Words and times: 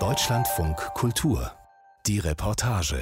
Deutschlandfunk 0.00 0.76
Kultur. 0.94 1.52
Die 2.08 2.18
Reportage. 2.18 2.96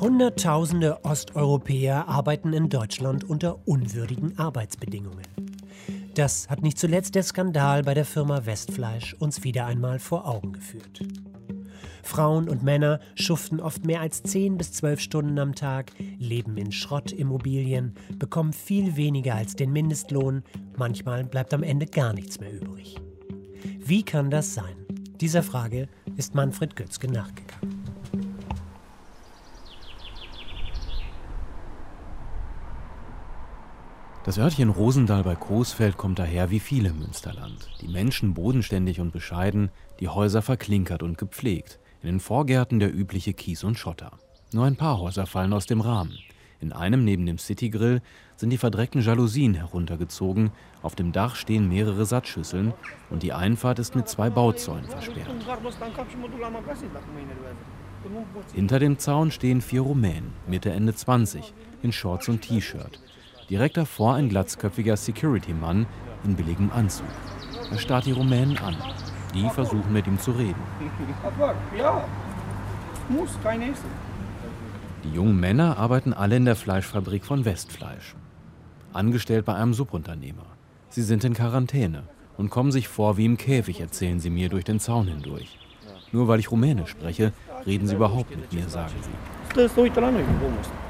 Hunderttausende 0.00 1.04
Osteuropäer 1.04 2.08
arbeiten 2.08 2.54
in 2.54 2.68
Deutschland 2.68 3.22
unter 3.22 3.68
unwürdigen 3.68 4.36
Arbeitsbedingungen. 4.36 5.28
Das 6.16 6.50
hat 6.50 6.62
nicht 6.62 6.80
zuletzt 6.80 7.14
der 7.14 7.22
Skandal 7.22 7.84
bei 7.84 7.94
der 7.94 8.04
Firma 8.04 8.46
Westfleisch 8.46 9.14
uns 9.20 9.44
wieder 9.44 9.66
einmal 9.66 10.00
vor 10.00 10.26
Augen 10.26 10.54
geführt. 10.54 11.02
Frauen 12.02 12.48
und 12.48 12.62
Männer 12.62 13.00
schuften 13.14 13.60
oft 13.60 13.86
mehr 13.86 14.00
als 14.00 14.22
10 14.22 14.58
bis 14.58 14.72
12 14.72 15.00
Stunden 15.00 15.38
am 15.38 15.54
Tag, 15.54 15.92
leben 16.18 16.56
in 16.56 16.72
Schrottimmobilien, 16.72 17.94
bekommen 18.18 18.52
viel 18.52 18.96
weniger 18.96 19.36
als 19.36 19.54
den 19.54 19.72
Mindestlohn, 19.72 20.42
manchmal 20.82 21.22
bleibt 21.22 21.54
am 21.54 21.62
Ende 21.62 21.86
gar 21.86 22.12
nichts 22.12 22.40
mehr 22.40 22.52
übrig. 22.52 22.96
Wie 23.78 24.02
kann 24.02 24.32
das 24.32 24.52
sein? 24.52 24.74
Dieser 25.20 25.44
Frage 25.44 25.88
ist 26.16 26.34
Manfred 26.34 26.74
Götzke 26.74 27.06
nachgegangen. 27.06 27.84
Das 34.24 34.38
Örtchen 34.38 34.70
Rosendahl 34.70 35.22
bei 35.22 35.36
Coesfeld 35.36 35.96
kommt 35.96 36.18
daher 36.18 36.50
wie 36.50 36.58
viele 36.58 36.88
im 36.88 36.98
Münsterland. 36.98 37.68
Die 37.80 37.88
Menschen 37.88 38.34
bodenständig 38.34 38.98
und 38.98 39.12
bescheiden, 39.12 39.70
die 40.00 40.08
Häuser 40.08 40.42
verklinkert 40.42 41.04
und 41.04 41.16
gepflegt. 41.16 41.78
In 42.02 42.08
den 42.08 42.20
Vorgärten 42.20 42.80
der 42.80 42.92
übliche 42.92 43.34
Kies 43.34 43.62
und 43.62 43.78
Schotter. 43.78 44.18
Nur 44.52 44.64
ein 44.64 44.74
paar 44.74 44.98
Häuser 44.98 45.26
fallen 45.26 45.52
aus 45.52 45.66
dem 45.66 45.80
Rahmen. 45.80 46.18
In 46.62 46.72
einem 46.72 47.04
neben 47.04 47.26
dem 47.26 47.38
Citygrill 47.38 48.00
sind 48.36 48.50
die 48.50 48.56
verdreckten 48.56 49.02
Jalousien 49.02 49.54
heruntergezogen, 49.54 50.52
auf 50.80 50.94
dem 50.94 51.10
Dach 51.10 51.34
stehen 51.34 51.68
mehrere 51.68 52.06
Satzschüsseln 52.06 52.72
und 53.10 53.24
die 53.24 53.32
Einfahrt 53.32 53.80
ist 53.80 53.96
mit 53.96 54.08
zwei 54.08 54.30
Bauzäunen 54.30 54.88
versperrt. 54.88 55.28
Hinter 58.54 58.78
dem 58.78 58.96
Zaun 58.98 59.32
stehen 59.32 59.60
vier 59.60 59.80
Rumänen, 59.80 60.32
Mitte 60.46 60.70
Ende 60.70 60.94
20, 60.94 61.52
in 61.82 61.90
Shorts 61.90 62.28
und 62.28 62.42
T-Shirt. 62.42 63.00
Direkt 63.50 63.76
davor 63.76 64.14
ein 64.14 64.28
glatzköpfiger 64.28 64.96
Security-Mann 64.96 65.86
in 66.22 66.36
billigem 66.36 66.70
Anzug. 66.70 67.08
Er 67.72 67.78
starrt 67.78 68.06
die 68.06 68.12
Rumänen 68.12 68.56
an. 68.58 68.76
Die 69.34 69.48
versuchen 69.50 69.92
mit 69.92 70.06
ihm 70.06 70.18
zu 70.20 70.30
reden. 70.30 70.62
Die 75.04 75.14
jungen 75.14 75.40
Männer 75.40 75.78
arbeiten 75.78 76.12
alle 76.12 76.36
in 76.36 76.44
der 76.44 76.54
Fleischfabrik 76.54 77.24
von 77.24 77.44
Westfleisch. 77.44 78.14
Angestellt 78.92 79.44
bei 79.44 79.54
einem 79.54 79.74
Subunternehmer. 79.74 80.46
Sie 80.90 81.02
sind 81.02 81.24
in 81.24 81.34
Quarantäne 81.34 82.04
und 82.36 82.50
kommen 82.50 82.70
sich 82.70 82.86
vor 82.86 83.16
wie 83.16 83.24
im 83.24 83.36
Käfig, 83.36 83.80
erzählen 83.80 84.20
sie 84.20 84.30
mir 84.30 84.48
durch 84.48 84.64
den 84.64 84.78
Zaun 84.78 85.08
hindurch. 85.08 85.58
Nur 86.12 86.28
weil 86.28 86.38
ich 86.38 86.50
Rumänisch 86.50 86.90
spreche, 86.90 87.32
reden 87.66 87.88
sie 87.88 87.96
überhaupt 87.96 88.30
mit 88.30 88.52
mir, 88.52 88.68
sagen 88.68 88.94
sie. 89.02 89.41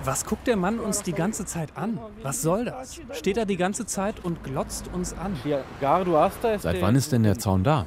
Was 0.05 0.25
guckt 0.25 0.47
der 0.47 0.57
Mann 0.57 0.79
uns 0.79 1.03
die 1.03 1.13
ganze 1.13 1.45
Zeit 1.47 1.77
an? 1.77 1.99
Was 2.23 2.43
soll 2.43 2.67
das? 2.67 3.01
Steht 3.13 3.37
er 3.37 3.47
die 3.47 3.57
ganze 3.57 3.87
Zeit 3.87 4.25
und 4.25 4.43
glotzt 4.43 4.89
uns 4.93 5.15
an? 5.15 5.37
Seit 6.59 6.81
wann 6.81 6.95
ist 6.95 7.13
denn 7.13 7.23
der 7.23 7.39
Zaun 7.39 7.65
da? 7.65 7.87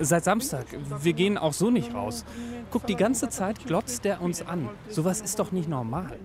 Seit 0.00 0.24
Samstag. 0.24 0.66
Wir 1.00 1.12
gehen 1.12 1.38
auch 1.38 1.52
so 1.52 1.70
nicht 1.70 1.94
raus. 1.94 2.24
Guckt 2.70 2.88
die 2.88 2.96
ganze 2.96 3.28
Zeit, 3.28 3.64
glotzt 3.64 4.04
der 4.04 4.22
uns 4.22 4.46
an. 4.46 4.68
Sowas 4.88 5.20
ist 5.20 5.38
doch 5.38 5.52
nicht 5.52 5.68
normal. 5.68 6.18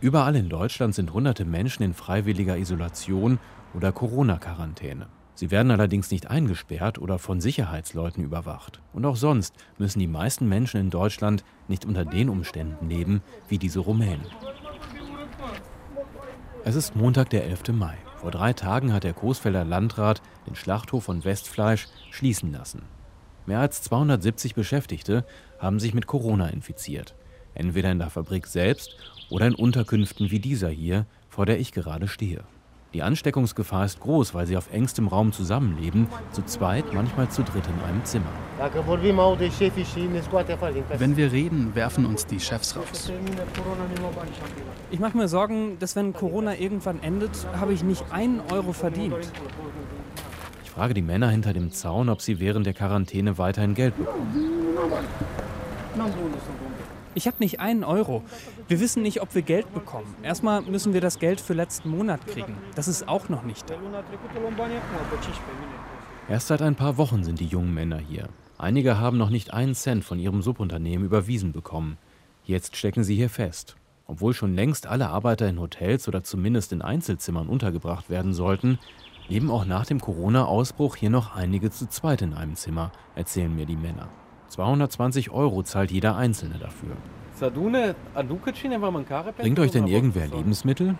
Überall 0.00 0.36
in 0.36 0.48
Deutschland 0.48 0.94
sind 0.94 1.12
hunderte 1.12 1.44
Menschen 1.44 1.82
in 1.82 1.94
freiwilliger 1.94 2.58
Isolation 2.58 3.38
oder 3.72 3.90
Corona-Quarantäne. 3.90 5.06
Sie 5.34 5.50
werden 5.50 5.72
allerdings 5.72 6.10
nicht 6.10 6.30
eingesperrt 6.30 6.98
oder 6.98 7.18
von 7.18 7.40
Sicherheitsleuten 7.40 8.22
überwacht. 8.22 8.80
Und 8.92 9.04
auch 9.04 9.16
sonst 9.16 9.54
müssen 9.78 9.98
die 9.98 10.06
meisten 10.06 10.48
Menschen 10.48 10.80
in 10.80 10.90
Deutschland 10.90 11.44
nicht 11.66 11.84
unter 11.84 12.04
den 12.04 12.28
Umständen 12.28 12.88
leben 12.88 13.22
wie 13.48 13.58
diese 13.58 13.80
Rumänen. 13.80 14.26
Es 16.64 16.76
ist 16.76 16.96
Montag, 16.96 17.30
der 17.30 17.44
11. 17.44 17.68
Mai. 17.72 17.96
Vor 18.16 18.30
drei 18.30 18.52
Tagen 18.52 18.92
hat 18.92 19.04
der 19.04 19.12
Coesfelder 19.12 19.64
Landrat 19.64 20.22
den 20.46 20.54
Schlachthof 20.54 21.04
von 21.04 21.24
Westfleisch 21.24 21.88
schließen 22.10 22.52
lassen. 22.52 22.82
Mehr 23.44 23.58
als 23.58 23.82
270 23.82 24.54
Beschäftigte 24.54 25.26
haben 25.58 25.78
sich 25.78 25.92
mit 25.92 26.06
Corona 26.06 26.48
infiziert. 26.48 27.14
Entweder 27.54 27.92
in 27.92 27.98
der 27.98 28.08
Fabrik 28.08 28.46
selbst 28.46 28.96
oder 29.30 29.46
in 29.46 29.54
Unterkünften 29.54 30.30
wie 30.30 30.40
dieser 30.40 30.70
hier, 30.70 31.06
vor 31.28 31.44
der 31.44 31.60
ich 31.60 31.72
gerade 31.72 32.08
stehe. 32.08 32.44
Die 32.94 33.02
Ansteckungsgefahr 33.02 33.84
ist 33.84 33.98
groß, 33.98 34.34
weil 34.34 34.46
sie 34.46 34.56
auf 34.56 34.72
engstem 34.72 35.08
Raum 35.08 35.32
zusammenleben, 35.32 36.06
zu 36.30 36.44
zweit, 36.44 36.84
manchmal 36.94 37.28
zu 37.28 37.42
dritt 37.42 37.64
in 37.66 37.88
einem 37.88 38.04
Zimmer. 38.04 38.30
Wenn 40.96 41.16
wir 41.16 41.32
reden, 41.32 41.74
werfen 41.74 42.06
uns 42.06 42.24
die 42.24 42.38
Chefs 42.38 42.76
raus. 42.76 43.10
Ich 44.92 45.00
mache 45.00 45.16
mir 45.16 45.26
Sorgen, 45.26 45.76
dass 45.80 45.96
wenn 45.96 46.12
Corona 46.12 46.56
irgendwann 46.56 47.02
endet, 47.02 47.32
habe 47.58 47.72
ich 47.72 47.82
nicht 47.82 48.04
einen 48.12 48.40
Euro 48.52 48.72
verdient. 48.72 49.16
Ich 50.62 50.70
frage 50.70 50.94
die 50.94 51.02
Männer 51.02 51.30
hinter 51.30 51.52
dem 51.52 51.72
Zaun, 51.72 52.08
ob 52.08 52.22
sie 52.22 52.38
während 52.38 52.64
der 52.64 52.74
Quarantäne 52.74 53.38
weiterhin 53.38 53.74
Geld 53.74 53.96
bekommen. 53.96 54.54
Ich 57.14 57.26
habe 57.26 57.36
nicht 57.38 57.60
einen 57.60 57.84
Euro. 57.84 58.22
Wir 58.68 58.80
wissen 58.80 59.02
nicht, 59.02 59.22
ob 59.22 59.34
wir 59.34 59.42
Geld 59.42 59.72
bekommen. 59.72 60.14
Erstmal 60.22 60.62
müssen 60.62 60.92
wir 60.92 61.00
das 61.00 61.18
Geld 61.18 61.40
für 61.40 61.54
letzten 61.54 61.88
Monat 61.88 62.26
kriegen. 62.26 62.56
Das 62.74 62.88
ist 62.88 63.08
auch 63.08 63.28
noch 63.28 63.44
nicht 63.44 63.70
da. 63.70 63.74
Erst 66.28 66.48
seit 66.48 66.62
ein 66.62 66.74
paar 66.74 66.96
Wochen 66.96 67.22
sind 67.22 67.38
die 67.38 67.46
jungen 67.46 67.72
Männer 67.72 67.98
hier. 67.98 68.28
Einige 68.58 68.98
haben 68.98 69.18
noch 69.18 69.30
nicht 69.30 69.52
einen 69.52 69.74
Cent 69.74 70.04
von 70.04 70.18
ihrem 70.18 70.42
Subunternehmen 70.42 71.06
überwiesen 71.06 71.52
bekommen. 71.52 71.98
Jetzt 72.44 72.76
stecken 72.76 73.04
sie 73.04 73.14
hier 73.14 73.30
fest. 73.30 73.76
Obwohl 74.06 74.34
schon 74.34 74.54
längst 74.54 74.86
alle 74.86 75.08
Arbeiter 75.08 75.48
in 75.48 75.60
Hotels 75.60 76.08
oder 76.08 76.24
zumindest 76.24 76.72
in 76.72 76.82
Einzelzimmern 76.82 77.48
untergebracht 77.48 78.10
werden 78.10 78.34
sollten, 78.34 78.78
leben 79.28 79.50
auch 79.50 79.64
nach 79.64 79.86
dem 79.86 80.00
Corona-Ausbruch 80.00 80.96
hier 80.96 81.10
noch 81.10 81.34
einige 81.34 81.70
zu 81.70 81.88
zweit 81.88 82.22
in 82.22 82.34
einem 82.34 82.54
Zimmer, 82.56 82.92
erzählen 83.14 83.54
mir 83.54 83.66
die 83.66 83.76
Männer. 83.76 84.08
220 84.48 85.30
Euro 85.30 85.62
zahlt 85.62 85.90
jeder 85.90 86.16
Einzelne 86.16 86.58
dafür. 86.58 86.96
Bringt 89.36 89.58
euch 89.58 89.70
denn 89.72 89.86
irgendwer 89.86 90.26
Lebensmittel? 90.28 90.94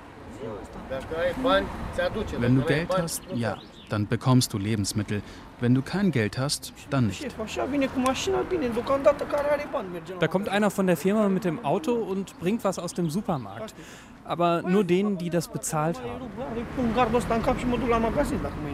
Wenn 2.39 2.57
du 2.57 2.63
Geld 2.63 2.89
hast, 2.99 3.23
ja, 3.35 3.57
dann 3.89 4.07
bekommst 4.09 4.53
du 4.53 4.59
Lebensmittel. 4.59 5.23
Wenn 5.61 5.75
du 5.75 5.83
kein 5.83 6.11
Geld 6.11 6.37
hast, 6.39 6.73
dann 6.91 7.07
nicht. 7.07 7.27
Da 10.19 10.29
kommt 10.29 10.49
einer 10.49 10.71
von 10.71 10.87
der 10.87 10.97
Firma 10.97 11.29
mit 11.29 11.45
dem 11.45 11.65
Auto 11.65 11.93
und 11.93 12.39
bringt 12.41 12.65
was 12.65 12.79
aus 12.79 12.93
dem 12.93 13.09
Supermarkt. 13.09 13.75
Aber 14.25 14.63
nur 14.63 14.85
denen, 14.85 15.19
die 15.19 15.29
das 15.29 15.49
bezahlt 15.49 16.01
haben. 16.01 16.31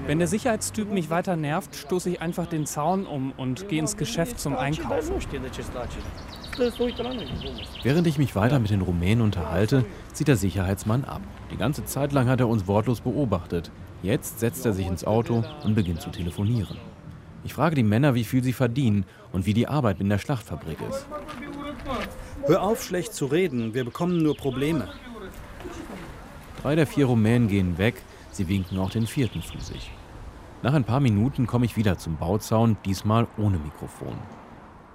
Wenn 0.07 0.19
der 0.19 0.29
Sicherheitstyp 0.29 0.93
mich 0.93 1.11
weiter 1.11 1.37
nervt, 1.37 1.75
stoße 1.75 2.11
ich 2.11 2.23
einfach 2.23 2.47
den 2.47 2.67
Zaun 2.67 3.07
um 3.07 3.33
und 3.37 3.69
gehe 3.69 3.81
ins 3.81 3.97
Geschäft 3.97 4.39
zum 4.39 4.57
Einkaufen. 4.57 5.15
Während 7.83 8.07
ich 8.07 8.19
mich 8.19 8.37
weiter 8.37 8.59
mit 8.59 8.71
den 8.71 8.83
Rumänen 8.83 9.25
unterhalte, 9.25 9.85
zieht 10.13 10.29
der 10.29 10.37
Sicherheitsmann 10.37 11.05
ab. 11.05 11.23
Die 11.51 11.57
ganze 11.57 11.85
Zeit 11.85 12.13
lang 12.13 12.29
hat 12.29 12.41
er 12.41 12.49
uns 12.49 12.67
wortlos 12.67 13.01
beobachtet. 13.01 13.71
Jetzt 14.03 14.41
setzt 14.41 14.65
er 14.67 14.73
sich 14.73 14.87
ins 14.87 15.05
Auto 15.05 15.45
und 15.65 15.75
beginnt 15.75 16.01
zu 16.01 16.11
telefonieren. 16.11 16.79
Ich 17.45 17.55
frage 17.55 17.75
die 17.75 17.83
Männer, 17.83 18.15
wie 18.15 18.25
viel 18.25 18.45
sie 18.45 18.53
verdienen 18.53 19.05
und 19.33 19.47
wie 19.47 19.55
die 19.55 19.67
Arbeit 19.67 20.01
in 20.01 20.09
der 20.09 20.19
Schlachtfabrik 20.19 20.79
ist. 20.89 21.07
Hör 22.47 22.63
auf, 22.63 22.83
schlecht 22.83 23.15
zu 23.15 23.27
reden. 23.27 23.75
Wir 23.75 23.85
bekommen 23.85 24.19
nur 24.19 24.37
Probleme. 24.37 24.89
Drei 26.63 26.75
der 26.75 26.87
vier 26.87 27.07
Rumänen 27.07 27.49
gehen 27.49 27.79
weg. 27.79 28.03
Sie 28.33 28.49
winken 28.49 28.79
auch 28.79 28.91
den 28.91 29.07
vierten 29.07 29.43
zu 29.43 29.59
sich. 29.59 29.91
Nach 30.63 30.75
ein 30.75 30.85
paar 30.85 31.01
Minuten 31.01 31.47
komme 31.47 31.65
ich 31.65 31.79
wieder 31.79 31.97
zum 31.97 32.19
Bauzaun, 32.19 32.77
diesmal 32.85 33.27
ohne 33.39 33.57
Mikrofon. 33.57 34.15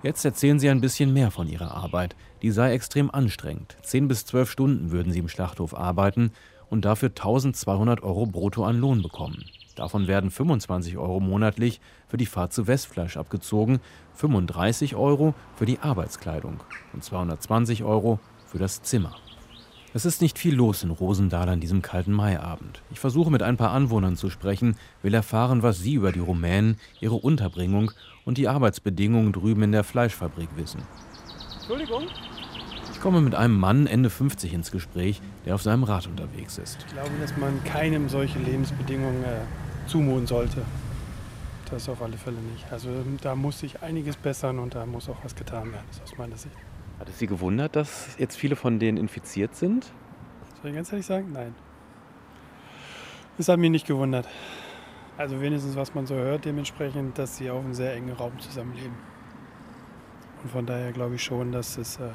Jetzt 0.04 0.24
erzählen 0.24 0.60
sie 0.60 0.70
ein 0.70 0.82
bisschen 0.82 1.12
mehr 1.12 1.32
von 1.32 1.48
ihrer 1.48 1.72
Arbeit. 1.72 2.16
Die 2.44 2.52
sei 2.52 2.74
extrem 2.74 3.10
anstrengend. 3.10 3.78
Zehn 3.82 4.08
bis 4.08 4.28
zwölf 4.28 4.52
Stunden 4.52 4.92
würden 4.92 5.12
sie 5.12 5.18
im 5.18 5.28
Schlachthof 5.28 5.76
arbeiten 5.76 6.32
und 6.70 6.86
dafür 6.86 7.10
1200 7.10 8.04
Euro 8.04 8.28
brutto 8.28 8.64
an 8.64 8.78
Lohn 8.78 9.02
bekommen. 9.02 9.46
Davon 9.74 10.06
werden 10.06 10.30
25 10.30 10.98
Euro 10.98 11.20
monatlich 11.20 11.82
für 12.08 12.18
die 12.18 12.28
Fahrt 12.28 12.54
zu 12.54 12.68
Westfleisch 12.68 13.18
abgezogen, 13.18 13.80
35 14.14 14.96
Euro 14.96 15.34
für 15.56 15.66
die 15.66 15.80
Arbeitskleidung 15.80 16.60
und 16.94 17.04
220 17.04 17.84
Euro 17.84 18.20
für 18.46 18.60
das 18.60 18.84
Zimmer. 18.84 19.16
Es 19.96 20.04
ist 20.04 20.22
nicht 20.22 20.38
viel 20.38 20.54
los 20.54 20.84
in 20.84 20.92
Rosendahl 20.92 21.48
an 21.48 21.62
diesem 21.62 21.82
kalten 21.82 22.12
Maiabend. 22.12 22.82
Ich 22.92 23.00
versuche 23.00 23.32
mit 23.32 23.42
ein 23.42 23.56
paar 23.56 23.72
Anwohnern 23.72 24.18
zu 24.18 24.30
sprechen, 24.30 24.76
will 25.02 25.14
erfahren, 25.14 25.64
was 25.64 25.80
sie 25.80 25.94
über 25.94 26.12
die 26.12 26.20
Rumänen, 26.20 26.76
ihre 27.00 27.16
Unterbringung 27.16 27.92
und 28.26 28.38
die 28.38 28.50
Arbeitsbedingungen 28.50 29.32
drüben 29.32 29.64
in 29.64 29.72
der 29.72 29.86
Fleischfabrik 29.86 30.50
wissen. 30.58 30.82
Entschuldigung, 31.60 32.10
komme 33.06 33.22
mit 33.22 33.36
einem 33.36 33.58
Mann 33.58 33.88
Ende 33.88 34.10
50 34.10 34.52
ins 34.52 34.72
Gespräch, 34.72 35.22
der 35.46 35.56
auf 35.56 35.62
seinem 35.62 35.84
Rad 35.84 36.08
unterwegs 36.08 36.58
ist. 36.58 36.80
Ich 36.88 36.94
glaube, 36.94 37.12
dass 37.22 37.38
man 37.38 37.64
keinem 37.64 38.10
solche 38.10 38.40
Lebensbedingungen 38.40 39.24
äh, 39.24 39.88
zumuten 39.88 40.28
sollte. 40.28 40.64
Das 41.70 41.88
auf 41.88 42.02
alle 42.02 42.18
Fälle 42.18 42.40
nicht. 42.52 42.66
Also 42.70 42.90
da 43.22 43.34
muss 43.36 43.60
sich 43.60 43.82
einiges 43.82 44.18
bessern 44.18 44.60
und 44.60 44.76
da 44.76 44.88
muss 44.88 45.08
auch 45.08 45.24
was 45.24 45.36
getan 45.36 45.72
werden, 45.72 45.86
das 45.88 45.98
ist 45.98 46.12
aus 46.12 46.18
meiner 46.18 46.36
Sicht. 46.36 46.58
Hat 47.00 47.10
es 47.10 47.20
Sie 47.20 47.28
gewundert, 47.28 47.76
dass 47.76 48.16
jetzt 48.18 48.36
viele 48.38 48.56
von 48.56 48.80
denen 48.80 48.98
infiziert 48.98 49.56
sind? 49.56 49.92
Soll 50.62 50.72
ich 50.72 50.76
ganz 50.76 50.92
ehrlich 50.92 51.06
sagen? 51.06 51.32
Nein. 51.34 51.54
Das 53.38 53.50
hat 53.50 53.60
mich 53.60 53.70
nicht 53.70 53.86
gewundert. 53.86 54.28
Also 55.18 55.40
wenigstens, 55.42 55.76
was 55.76 55.94
man 55.94 56.06
so 56.06 56.16
hört, 56.16 56.46
dementsprechend, 56.46 57.18
dass 57.18 57.38
sie 57.38 57.50
auf 57.50 57.64
einem 57.64 57.74
sehr 57.74 57.94
engen 57.94 58.14
Raum 58.14 58.38
zusammenleben. 58.40 58.96
Und 60.44 60.52
von 60.52 60.66
daher 60.66 60.92
glaube 60.92 61.16
ich 61.16 61.24
schon, 61.24 61.52
dass 61.52 61.78
es 61.78 61.98
äh, 61.98 62.10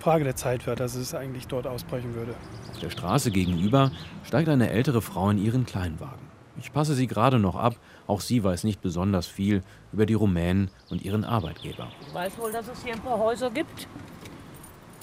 Frage 0.00 0.24
der 0.24 0.36
Zeit 0.36 0.66
wird, 0.66 0.80
dass 0.80 0.94
es 0.94 1.14
eigentlich 1.14 1.46
dort 1.46 1.66
ausbrechen 1.66 2.14
würde. 2.14 2.34
Auf 2.70 2.78
der 2.78 2.90
Straße 2.90 3.30
gegenüber 3.30 3.90
steigt 4.24 4.48
eine 4.48 4.70
ältere 4.70 5.02
Frau 5.02 5.30
in 5.30 5.38
ihren 5.38 5.66
Kleinwagen. 5.66 6.26
Ich 6.58 6.72
passe 6.72 6.94
sie 6.94 7.06
gerade 7.06 7.38
noch 7.38 7.54
ab. 7.54 7.76
Auch 8.06 8.20
sie 8.20 8.42
weiß 8.42 8.64
nicht 8.64 8.80
besonders 8.80 9.26
viel 9.26 9.62
über 9.92 10.06
die 10.06 10.14
Rumänen 10.14 10.70
und 10.90 11.02
ihren 11.02 11.24
Arbeitgeber. 11.24 11.88
Ich 12.06 12.14
weiß 12.14 12.38
wohl, 12.38 12.52
dass 12.52 12.68
es 12.68 12.82
hier 12.82 12.94
ein 12.94 13.00
paar 13.00 13.18
Häuser 13.18 13.50
gibt. 13.50 13.86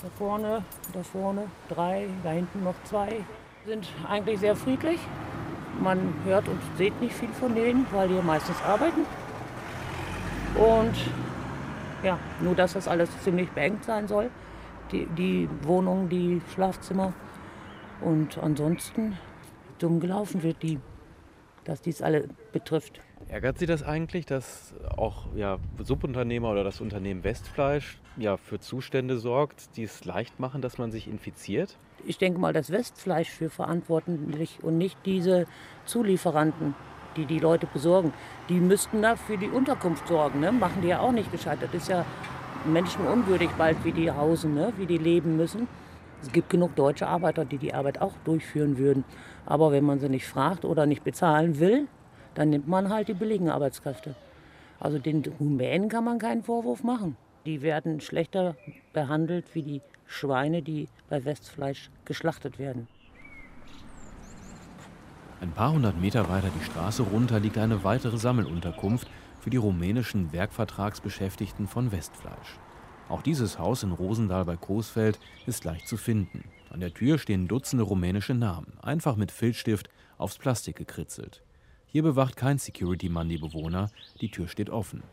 Da 0.04 0.10
vorne, 0.18 0.64
da 0.92 1.02
vorne 1.02 1.48
drei, 1.70 2.10
da 2.24 2.32
hinten 2.32 2.66
noch 2.66 2.76
zwei. 2.84 3.24
Sind 3.66 3.88
eigentlich 4.10 4.42
sehr 4.42 4.54
friedlich. 4.54 5.00
Man 5.82 6.14
hört 6.26 6.46
und 6.50 6.60
sieht 6.78 7.00
nicht 7.00 7.16
viel 7.16 7.30
von 7.30 7.56
denen, 7.56 7.88
weil 7.94 8.10
die 8.10 8.16
meistens 8.16 8.62
arbeiten. 8.64 9.06
Und 10.56 10.94
ja, 12.04 12.20
nur 12.42 12.54
dass 12.54 12.74
das 12.74 12.90
alles 12.90 13.10
ziemlich 13.22 13.50
beengt 13.52 13.86
sein 13.86 14.10
soll. 14.10 14.30
Die, 14.92 15.06
die 15.06 15.50
Wohnung, 15.62 16.10
die 16.10 16.42
Schlafzimmer. 16.54 17.14
Und 18.02 18.38
ansonsten 18.38 19.18
dumm 19.80 20.02
gelaufen 20.02 20.44
wird, 20.44 20.62
die, 20.64 20.82
dass 21.64 21.82
dies 21.82 22.02
alle 22.02 22.28
betrifft. 22.52 23.00
Ärgert 23.30 23.58
Sie 23.58 23.66
das 23.66 23.84
eigentlich, 23.84 24.25
dass 24.25 24.74
auch 24.96 25.28
ja, 25.36 25.58
Subunternehmer 25.81 26.52
oder 26.52 26.64
das 26.64 26.81
Unternehmen 26.81 27.24
Westfleisch 27.24 28.00
ja, 28.18 28.38
für 28.38 28.60
Zustände 28.60 29.18
sorgt, 29.18 29.75
die 29.75 29.84
es 29.84 30.06
leicht 30.06 30.40
machen, 30.40 30.62
dass 30.62 30.78
man 30.78 30.92
sich 30.92 31.08
infiziert? 31.08 31.78
Ich 32.06 32.18
denke 32.18 32.40
mal, 32.40 32.54
das 32.54 32.70
Westfleisch 32.70 33.30
für 33.30 33.50
verantwortlich 33.50 34.60
und 34.62 34.78
nicht 34.78 34.98
diese 35.06 35.46
Zulieferanten, 35.86 36.75
die 37.16 37.25
die 37.25 37.40
Leute 37.40 37.68
besorgen. 37.68 38.14
Die 38.50 38.60
müssten 38.60 39.02
da 39.02 39.16
für 39.16 39.38
die 39.38 39.50
Unterkunft 39.50 40.08
sorgen, 40.08 40.40
ne? 40.40 40.52
machen 40.52 40.81
die 40.81 40.90
ja 40.90 41.00
auch 41.00 41.12
nicht 41.12 41.31
gescheit. 41.31 41.60
Das 41.62 41.74
ist 41.74 41.88
ja 41.88 42.06
menschenunwürdig 42.66 43.50
bald, 43.58 43.84
wie 43.84 43.92
die 43.92 44.12
hausen, 44.12 44.54
ne? 44.54 44.74
wie 44.78 44.86
die 44.86 44.98
leben 44.98 45.38
müssen. 45.38 45.68
Es 46.22 46.31
gibt 46.31 46.50
genug 46.50 46.76
deutsche 46.76 47.08
Arbeiter, 47.08 47.46
die 47.46 47.58
die 47.58 47.74
Arbeit 47.74 48.02
auch 48.02 48.14
durchführen 48.24 48.78
würden. 48.78 49.04
Aber 49.46 49.72
wenn 49.72 49.84
man 49.84 50.00
sie 50.00 50.10
nicht 50.10 50.28
fragt 50.28 50.64
oder 50.64 50.86
nicht 50.86 51.04
bezahlen 51.04 51.60
will, 51.60 51.88
dann 52.35 52.50
nimmt 52.50 52.68
man 52.68 52.89
halt 52.89 53.07
die 53.07 53.13
billigen 53.13 53.50
Arbeitskräfte. 53.50 54.15
Also 54.80 55.00
den 55.00 55.24
Rumänen 55.39 55.89
kann 55.89 56.03
man 56.03 56.19
keinen 56.19 56.44
Vorwurf 56.44 56.83
machen. 56.83 57.15
Die 57.45 57.62
werden 57.62 58.01
schlechter 58.01 58.56
behandelt 58.94 59.45
wie 59.53 59.63
die 59.63 59.81
Schweine, 60.06 60.62
die 60.62 60.88
bei 61.09 61.24
Westfleisch 61.25 61.89
geschlachtet 62.06 62.59
werden. 62.59 62.88
Ein 65.41 65.51
paar 65.51 65.74
hundert 65.74 66.00
Meter 66.00 66.30
weiter 66.30 66.50
die 66.57 66.63
Straße 66.63 67.03
runter 67.03 67.39
liegt 67.39 67.57
eine 67.57 67.83
weitere 67.83 68.18
Sammelunterkunft 68.18 69.09
für 69.41 69.50
die 69.50 69.57
rumänischen 69.57 70.31
Werkvertragsbeschäftigten 70.31 71.68
von 71.68 71.91
Westfleisch. 71.91 72.59
Auch 73.09 73.21
dieses 73.21 73.59
Haus 73.59 73.83
in 73.83 73.91
Rosendahl 73.91 74.45
bei 74.45 74.56
Coesfeld 74.56 75.19
ist 75.45 75.65
leicht 75.65 75.88
zu 75.88 75.97
finden. 75.97 76.45
An 76.69 76.80
der 76.80 76.94
Tür 76.94 77.19
stehen 77.19 77.50
Dutzende 77.50 77.83
rumänische 77.83 78.33
Namen, 78.33 78.77
einfach 78.81 79.18
mit 79.18 79.31
Filzstift 79.31 79.89
aufs 80.18 80.38
Plastik 80.38 80.77
gekritzelt. 80.77 81.44
Hier 81.94 82.01
bewacht 82.01 82.36
kein 82.36 82.57
Security-Mann 82.57 83.30
die 83.30 83.38
Bewohner, 83.38 83.92
die 84.19 84.31
Tür 84.31 84.48
steht 84.48 84.72
offen. 84.72 85.04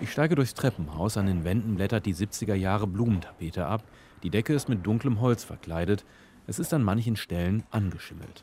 Ich 0.00 0.10
steige 0.10 0.34
durchs 0.34 0.54
Treppenhaus, 0.54 1.16
an 1.16 1.26
den 1.26 1.44
Wänden 1.44 1.76
blättert 1.76 2.04
die 2.04 2.16
70er 2.16 2.54
Jahre 2.54 2.88
Blumentapete 2.88 3.64
ab, 3.64 3.84
die 4.24 4.30
Decke 4.30 4.52
ist 4.52 4.68
mit 4.68 4.84
dunklem 4.84 5.20
Holz 5.20 5.44
verkleidet, 5.44 6.04
es 6.48 6.58
ist 6.58 6.74
an 6.74 6.82
manchen 6.82 7.14
Stellen 7.14 7.62
angeschimmelt. 7.70 8.42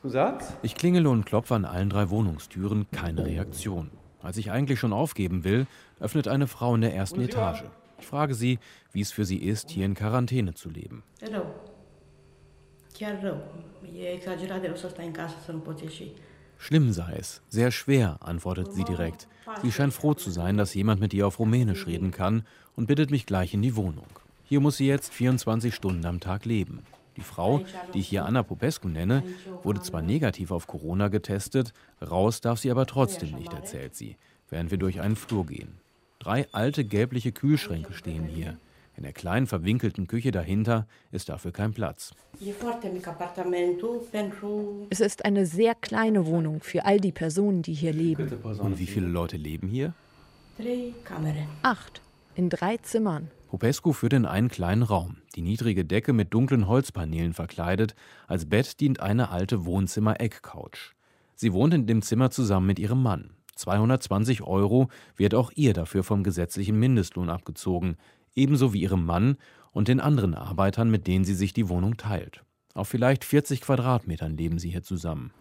Ich 0.62 0.76
klingele 0.76 1.10
und 1.10 1.26
klopfe 1.26 1.56
an 1.56 1.66
allen 1.66 1.90
drei 1.90 2.10
Wohnungstüren, 2.10 2.86
keine 2.94 3.26
Reaktion. 3.26 3.92
Als 4.22 4.38
ich 4.38 4.50
eigentlich 4.50 4.80
schon 4.80 4.94
aufgeben 4.94 5.44
will, 5.44 5.68
öffnet 6.00 6.30
eine 6.30 6.48
Frau 6.48 6.76
in 6.76 6.82
der 6.82 6.96
ersten 6.96 7.20
Etage. 7.20 7.66
Ich 8.00 8.08
frage 8.08 8.34
sie, 8.34 8.60
wie 8.94 9.02
es 9.02 9.12
für 9.12 9.26
sie 9.26 9.40
ist, 9.40 9.70
hier 9.72 9.86
in 9.86 9.94
Quarantäne 9.94 10.54
zu 10.54 10.70
leben. 10.70 11.04
Schlimm 16.64 16.94
sei 16.94 17.18
es, 17.20 17.42
sehr 17.50 17.72
schwer, 17.72 18.20
antwortet 18.22 18.72
sie 18.72 18.86
direkt. 18.86 19.28
Sie 19.62 19.70
scheint 19.70 19.94
froh 19.94 20.14
zu 20.14 20.32
sein, 20.32 20.56
dass 20.56 20.74
jemand 20.74 21.02
mit 21.02 21.14
ihr 21.14 21.28
auf 21.28 21.38
Rumänisch 21.38 21.88
reden 21.88 22.12
kann 22.12 22.46
und 22.78 22.86
bittet 22.86 23.12
mich 23.12 23.26
gleich 23.26 23.54
in 23.54 23.62
die 23.62 23.76
Wohnung. 23.76 24.08
Hier 24.46 24.62
muss 24.62 24.78
sie 24.78 24.88
jetzt 24.88 25.12
24 25.12 25.76
Stunden 25.76 26.06
am 26.06 26.22
Tag 26.22 26.46
leben. 26.46 26.80
Die 27.18 27.22
Frau, 27.22 27.66
die 27.94 28.00
ich 28.00 28.08
hier 28.08 28.24
Anna 28.24 28.44
Popescu 28.44 28.88
nenne, 28.88 29.24
wurde 29.64 29.82
zwar 29.82 30.02
negativ 30.02 30.52
auf 30.52 30.66
Corona 30.66 31.10
getestet, 31.10 31.74
raus 32.02 32.40
darf 32.40 32.60
sie 32.60 32.72
aber 32.72 32.86
trotzdem 32.86 33.32
nicht, 33.32 33.52
erzählt 33.52 33.94
sie, 33.94 34.16
während 34.50 34.72
wir 34.72 34.78
durch 34.78 35.02
einen 35.02 35.18
Flur 35.18 35.46
gehen. 35.46 35.74
Drei 36.20 36.48
alte 36.54 36.86
gelbliche 36.86 37.34
Kühlschränke 37.34 37.92
stehen 37.92 38.24
hier. 38.24 38.58
In 38.96 39.04
der 39.04 39.14
kleinen 39.14 39.48
verwinkelten 39.48 40.08
Küche 40.08 40.32
dahinter 40.32 40.88
ist 41.12 41.30
dafür 41.30 41.52
kein 41.52 41.74
Platz. 41.74 42.14
Es 44.90 45.00
ist 45.00 45.26
eine 45.26 45.46
sehr 45.46 45.76
kleine 45.76 46.26
Wohnung 46.28 46.62
für 46.62 46.86
all 46.86 47.00
die 47.00 47.12
Personen, 47.12 47.64
die 47.64 47.74
hier 47.74 47.94
leben. 47.94 48.32
Und 48.44 48.80
wie 48.80 48.86
viele 48.86 49.08
Leute 49.08 49.38
leben 49.38 49.68
hier? 49.68 49.94
Acht. 51.64 52.02
In 52.36 52.50
drei 52.50 52.78
Zimmern. 52.78 53.30
Popescu 53.48 53.94
führt 53.94 54.14
in 54.14 54.26
einen 54.26 54.50
kleinen 54.50 54.82
Raum, 54.82 55.18
die 55.36 55.42
niedrige 55.42 55.86
Decke 55.86 56.14
mit 56.14 56.34
dunklen 56.34 56.68
Holzpaneelen 56.68 57.34
verkleidet. 57.34 57.96
Als 58.28 58.48
Bett 58.48 58.80
dient 58.80 59.00
eine 59.00 59.30
alte 59.30 59.66
Wohnzimmer-Eckcouch. 59.66 60.96
Sie 61.36 61.54
wohnt 61.54 61.74
in 61.74 61.86
dem 61.86 62.02
Zimmer 62.02 62.32
zusammen 62.32 62.68
mit 62.68 62.80
ihrem 62.80 63.04
Mann. 63.04 63.32
220 63.56 64.42
Euro 64.42 64.88
wird 65.16 65.36
auch 65.36 65.52
ihr 65.56 65.74
dafür 65.74 66.04
vom 66.04 66.24
gesetzlichen 66.24 66.80
Mindestlohn 66.80 67.30
abgezogen, 67.30 67.98
ebenso 68.36 68.74
wie 68.74 68.82
ihrem 68.82 69.06
Mann 69.06 69.38
und 69.72 69.88
den 69.88 70.00
anderen 70.00 70.36
Arbeitern, 70.36 70.90
mit 70.90 71.08
denen 71.08 71.26
sie 71.26 71.36
sich 71.36 71.54
die 71.54 71.70
Wohnung 71.70 71.98
teilt. 71.98 72.44
Auf 72.74 72.88
vielleicht 72.88 73.24
40 73.24 73.62
Quadratmetern 73.62 74.36
leben 74.36 74.60
sie 74.60 74.70
hier 74.70 74.84
zusammen. 74.84 75.32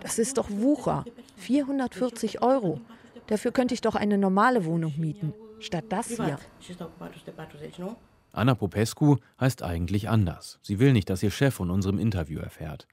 Das 0.00 0.18
ist 0.18 0.38
doch 0.38 0.50
Wucher. 0.50 1.04
440 1.36 2.42
Euro. 2.42 2.80
Dafür 3.26 3.52
könnte 3.52 3.74
ich 3.74 3.80
doch 3.80 3.94
eine 3.94 4.16
normale 4.16 4.64
Wohnung 4.64 4.94
mieten, 4.96 5.34
statt 5.58 5.84
das 5.88 6.08
hier. 6.08 6.38
Anna 8.32 8.54
Popescu 8.54 9.16
heißt 9.40 9.62
eigentlich 9.62 10.08
anders. 10.08 10.58
Sie 10.62 10.78
will 10.78 10.92
nicht, 10.92 11.10
dass 11.10 11.22
ihr 11.22 11.30
Chef 11.30 11.54
von 11.54 11.70
unserem 11.70 11.98
Interview 11.98 12.40
erfährt. 12.40 12.86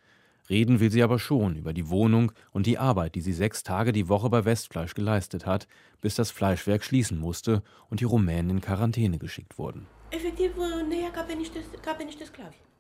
Reden 0.50 0.80
will 0.80 0.92
sie 0.92 1.02
aber 1.02 1.18
schon 1.18 1.56
über 1.56 1.74
die 1.74 1.90
Wohnung 1.90 2.32
und 2.52 2.68
die 2.68 2.78
Arbeit, 2.78 3.16
die 3.16 3.22
sie 3.22 3.34
sechs 3.34 3.64
Tage 3.64 3.92
die 3.92 4.10
Woche 4.10 4.30
bei 4.30 4.46
Westfleisch 4.46 4.94
geleistet 4.94 5.46
hat, 5.46 5.68
bis 6.02 6.16
das 6.16 6.32
Fleischwerk 6.32 6.84
schließen 6.84 7.20
musste 7.20 7.64
und 7.90 8.00
die 8.00 8.06
Rumänen 8.06 8.52
in 8.52 8.62
Quarantäne 8.62 9.18
geschickt 9.18 9.58
wurden. 9.58 9.88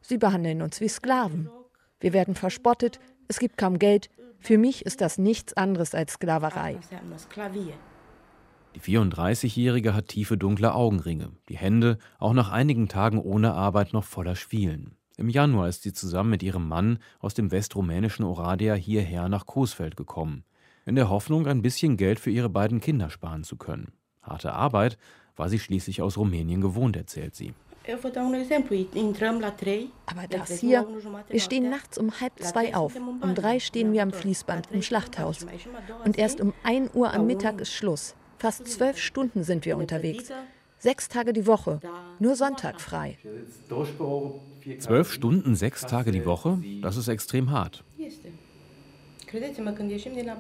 Sie 0.01 0.17
behandeln 0.17 0.61
uns 0.61 0.81
wie 0.81 0.87
Sklaven. 0.87 1.49
Wir 1.99 2.13
werden 2.13 2.35
verspottet, 2.35 2.99
es 3.27 3.39
gibt 3.39 3.57
kaum 3.57 3.79
Geld. 3.79 4.09
Für 4.39 4.59
mich 4.59 4.85
ist 4.85 5.01
das 5.01 5.17
nichts 5.17 5.53
anderes 5.53 5.95
als 5.95 6.13
Sklaverei. 6.13 6.77
Die 8.75 8.81
34-Jährige 8.81 9.93
hat 9.95 10.09
tiefe 10.09 10.37
dunkle 10.37 10.75
Augenringe, 10.75 11.31
die 11.49 11.57
Hände, 11.57 11.97
auch 12.19 12.33
nach 12.33 12.51
einigen 12.51 12.89
Tagen 12.89 13.19
ohne 13.19 13.53
Arbeit, 13.53 13.93
noch 13.93 14.03
voller 14.03 14.35
Schwielen. 14.35 14.97
Im 15.17 15.29
Januar 15.29 15.69
ist 15.69 15.83
sie 15.83 15.93
zusammen 15.93 16.31
mit 16.31 16.43
ihrem 16.43 16.67
Mann 16.67 16.99
aus 17.19 17.33
dem 17.33 17.51
westrumänischen 17.51 18.25
Oradea 18.25 18.73
hierher 18.73 19.29
nach 19.29 19.45
Coesfeld 19.45 19.95
gekommen, 19.95 20.43
in 20.85 20.95
der 20.95 21.09
Hoffnung, 21.09 21.47
ein 21.47 21.61
bisschen 21.61 21.95
Geld 21.95 22.19
für 22.19 22.31
ihre 22.31 22.49
beiden 22.49 22.81
Kinder 22.81 23.09
sparen 23.09 23.43
zu 23.43 23.55
können. 23.55 23.93
Harte 24.21 24.53
Arbeit 24.53 24.97
war 25.35 25.49
sie 25.49 25.59
schließlich 25.59 26.01
aus 26.01 26.17
Rumänien 26.17 26.61
gewohnt, 26.61 26.95
erzählt 26.95 27.35
sie. 27.35 27.53
Aber 30.05 30.27
das 30.27 30.59
hier, 30.59 30.87
wir 31.29 31.39
stehen 31.39 31.69
nachts 31.69 31.97
um 31.97 32.19
halb 32.19 32.39
zwei 32.39 32.75
auf. 32.75 32.95
Um 32.95 33.35
drei 33.35 33.59
stehen 33.59 33.93
wir 33.93 34.01
am 34.03 34.11
Fließband 34.11 34.71
im 34.71 34.81
Schlachthaus. 34.81 35.45
Und 36.03 36.17
erst 36.17 36.41
um 36.41 36.53
ein 36.63 36.89
Uhr 36.93 37.13
am 37.13 37.27
Mittag 37.27 37.61
ist 37.61 37.71
Schluss. 37.71 38.15
Fast 38.37 38.67
zwölf 38.67 38.97
Stunden 38.97 39.43
sind 39.43 39.65
wir 39.65 39.77
unterwegs. 39.77 40.31
Sechs 40.85 41.07
Tage 41.07 41.33
die 41.33 41.47
Woche, 41.47 41.81
nur 42.19 42.35
Sonntag 42.35 42.79
frei. 42.79 43.17
Zwölf 44.77 45.11
Stunden, 45.11 45.55
sechs 45.55 45.81
Tage 45.81 46.11
die 46.11 46.27
Woche? 46.27 46.61
Das 46.83 46.95
ist 46.95 47.07
extrem 47.07 47.49
hart. 47.49 47.83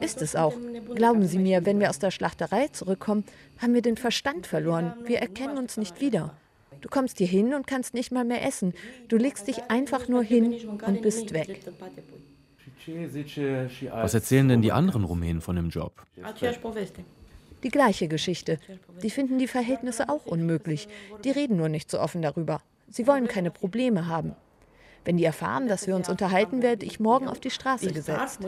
Ist 0.01 0.21
es 0.21 0.35
auch. 0.35 0.53
Glauben 0.93 1.25
Sie 1.25 1.39
mir, 1.39 1.65
wenn 1.65 1.79
wir 1.79 1.89
aus 1.89 1.97
der 1.97 2.11
Schlachterei 2.11 2.67
zurückkommen, 2.67 3.23
haben 3.57 3.73
wir 3.73 3.81
den 3.81 3.97
Verstand 3.97 4.45
verloren. 4.45 4.93
Wir 5.05 5.17
erkennen 5.17 5.57
uns 5.57 5.77
nicht 5.77 5.99
wieder. 5.99 6.37
Du 6.79 6.89
kommst 6.89 7.17
hier 7.17 7.25
hin 7.25 7.55
und 7.55 7.65
kannst 7.65 7.95
nicht 7.95 8.11
mal 8.11 8.23
mehr 8.23 8.45
essen. 8.45 8.75
Du 9.07 9.17
legst 9.17 9.47
dich 9.47 9.71
einfach 9.71 10.07
nur 10.07 10.21
hin 10.21 10.53
und 10.85 11.01
bist 11.01 11.33
weg. 11.33 11.61
Was 13.89 14.13
erzählen 14.13 14.47
denn 14.47 14.61
die 14.61 14.71
anderen 14.71 15.05
Rumänen 15.05 15.41
von 15.41 15.55
dem 15.55 15.69
Job? 15.69 16.05
Die 17.63 17.69
gleiche 17.69 18.07
Geschichte. 18.07 18.59
Die 19.01 19.09
finden 19.09 19.39
die 19.39 19.47
Verhältnisse 19.47 20.09
auch 20.09 20.25
unmöglich. 20.25 20.87
Die 21.23 21.31
reden 21.31 21.57
nur 21.57 21.69
nicht 21.69 21.89
so 21.89 21.99
offen 21.99 22.21
darüber. 22.21 22.61
Sie 22.89 23.07
wollen 23.07 23.27
keine 23.27 23.51
Probleme 23.51 24.07
haben. 24.07 24.35
Wenn 25.03 25.17
die 25.17 25.23
erfahren, 25.23 25.67
dass 25.67 25.87
wir 25.87 25.95
uns 25.95 26.09
unterhalten, 26.09 26.61
werde 26.61 26.85
ich 26.85 26.99
morgen 26.99 27.27
auf 27.27 27.39
die 27.39 27.51
Straße 27.51 27.91
gesetzt. 27.91 28.39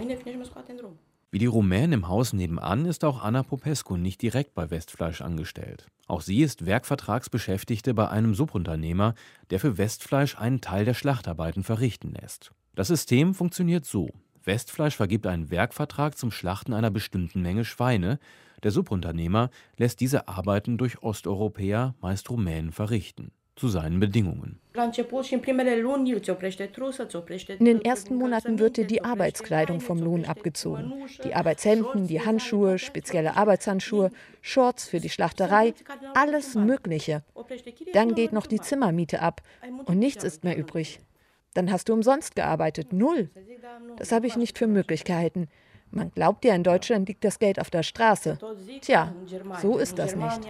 Wie 1.30 1.40
die 1.40 1.46
Rumänen 1.46 1.92
im 1.92 2.08
Haus 2.08 2.32
nebenan 2.32 2.86
ist 2.86 3.04
auch 3.04 3.22
Anna 3.22 3.44
Popescu 3.44 3.98
nicht 3.98 4.22
direkt 4.22 4.54
bei 4.54 4.72
Westfleisch 4.72 5.22
angestellt. 5.22 5.86
Auch 6.08 6.22
sie 6.22 6.42
ist 6.42 6.66
Werkvertragsbeschäftigte 6.66 7.94
bei 7.94 8.08
einem 8.08 8.34
Subunternehmer, 8.34 9.14
der 9.50 9.60
für 9.60 9.78
Westfleisch 9.78 10.38
einen 10.38 10.62
Teil 10.62 10.86
der 10.86 10.94
Schlachtarbeiten 10.94 11.64
verrichten 11.64 12.14
lässt. 12.14 12.52
Das 12.76 12.88
System 12.88 13.34
funktioniert 13.34 13.86
so. 13.86 14.10
Westfleisch 14.46 14.96
vergibt 14.96 15.28
einen 15.28 15.52
Werkvertrag 15.52 16.18
zum 16.18 16.32
Schlachten 16.32 16.74
einer 16.74 16.92
bestimmten 16.92 17.42
Menge 17.42 17.66
Schweine. 17.66 18.20
Der 18.64 18.72
Subunternehmer 18.72 19.50
lässt 19.78 20.00
diese 20.00 20.28
Arbeiten 20.28 20.78
durch 20.78 21.04
Osteuropäer, 21.04 21.96
meist 22.02 22.30
Rumänen, 22.30 22.72
verrichten 22.72 23.32
zu 23.58 23.68
seinen 23.68 24.00
Bedingungen. 24.00 24.60
In 27.48 27.66
den 27.66 27.82
ersten 27.82 28.16
Monaten 28.16 28.60
wird 28.60 28.78
dir 28.78 28.86
die 28.86 29.04
Arbeitskleidung 29.04 29.82
vom 29.82 30.00
Lohn 30.00 30.26
abgezogen. 30.26 30.94
Die 31.24 31.34
Arbeitshemden, 31.34 32.08
die 32.08 32.22
Handschuhe, 32.22 32.78
spezielle 32.78 33.36
Arbeitshandschuhe, 33.36 34.12
Shorts 34.42 34.88
für 34.88 35.00
die 35.00 35.10
Schlachterei, 35.10 35.74
alles 36.14 36.56
Mögliche. 36.56 37.24
Dann 37.94 38.14
geht 38.14 38.32
noch 38.32 38.46
die 38.46 38.62
Zimmermiete 38.62 39.22
ab 39.22 39.42
und 39.86 39.98
nichts 39.98 40.24
ist 40.24 40.44
mehr 40.44 40.58
übrig. 40.58 41.00
Dann 41.56 41.72
hast 41.72 41.90
du 41.90 41.94
umsonst 41.94 42.36
gearbeitet, 42.36 42.94
null. 42.94 43.32
Das 43.98 44.12
habe 44.12 44.28
ich 44.28 44.38
nicht 44.38 44.60
für 44.60 44.68
möglich 44.68 45.04
gehalten. 45.04 45.48
Man 45.92 46.12
glaubt 46.12 46.46
ja, 46.46 46.54
in 46.54 46.64
Deutschland 46.64 47.08
liegt 47.08 47.24
das 47.24 47.40
Geld 47.40 47.60
auf 47.60 47.70
der 47.70 47.84
Straße. 47.84 48.38
Tja, 48.82 49.14
so 49.62 49.78
ist 49.78 49.98
das 49.98 50.16
nicht. 50.16 50.42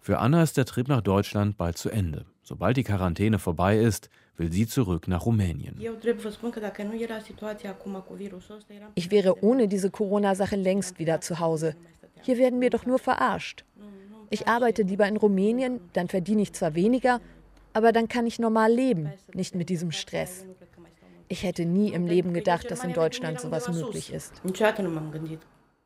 Für 0.00 0.18
Anna 0.18 0.42
ist 0.42 0.56
der 0.56 0.64
Trip 0.64 0.88
nach 0.88 1.02
Deutschland 1.02 1.56
bald 1.56 1.78
zu 1.78 1.90
Ende. 1.90 2.24
Sobald 2.42 2.76
die 2.76 2.84
Quarantäne 2.84 3.38
vorbei 3.38 3.78
ist, 3.78 4.08
will 4.36 4.50
sie 4.50 4.66
zurück 4.66 5.06
nach 5.06 5.26
Rumänien. 5.26 5.78
Ich 8.94 9.10
wäre 9.10 9.44
ohne 9.44 9.68
diese 9.68 9.90
Corona-Sache 9.90 10.56
längst 10.56 10.98
wieder 10.98 11.20
zu 11.20 11.38
Hause. 11.38 11.76
Hier 12.22 12.38
werden 12.38 12.60
wir 12.60 12.70
doch 12.70 12.86
nur 12.86 12.98
verarscht. 12.98 13.64
Ich 14.30 14.48
arbeite 14.48 14.82
lieber 14.82 15.06
in 15.06 15.16
Rumänien, 15.16 15.80
dann 15.92 16.08
verdiene 16.08 16.42
ich 16.42 16.52
zwar 16.52 16.74
weniger, 16.74 17.20
aber 17.72 17.92
dann 17.92 18.08
kann 18.08 18.26
ich 18.26 18.38
normal 18.38 18.72
leben, 18.72 19.12
nicht 19.34 19.54
mit 19.54 19.68
diesem 19.68 19.92
Stress. 19.92 20.46
Ich 21.32 21.44
hätte 21.44 21.64
nie 21.64 21.92
im 21.92 22.08
Leben 22.08 22.34
gedacht, 22.34 22.72
dass 22.72 22.82
in 22.82 22.92
Deutschland 22.92 23.38
sowas 23.38 23.68
möglich 23.68 24.12
ist. 24.12 24.42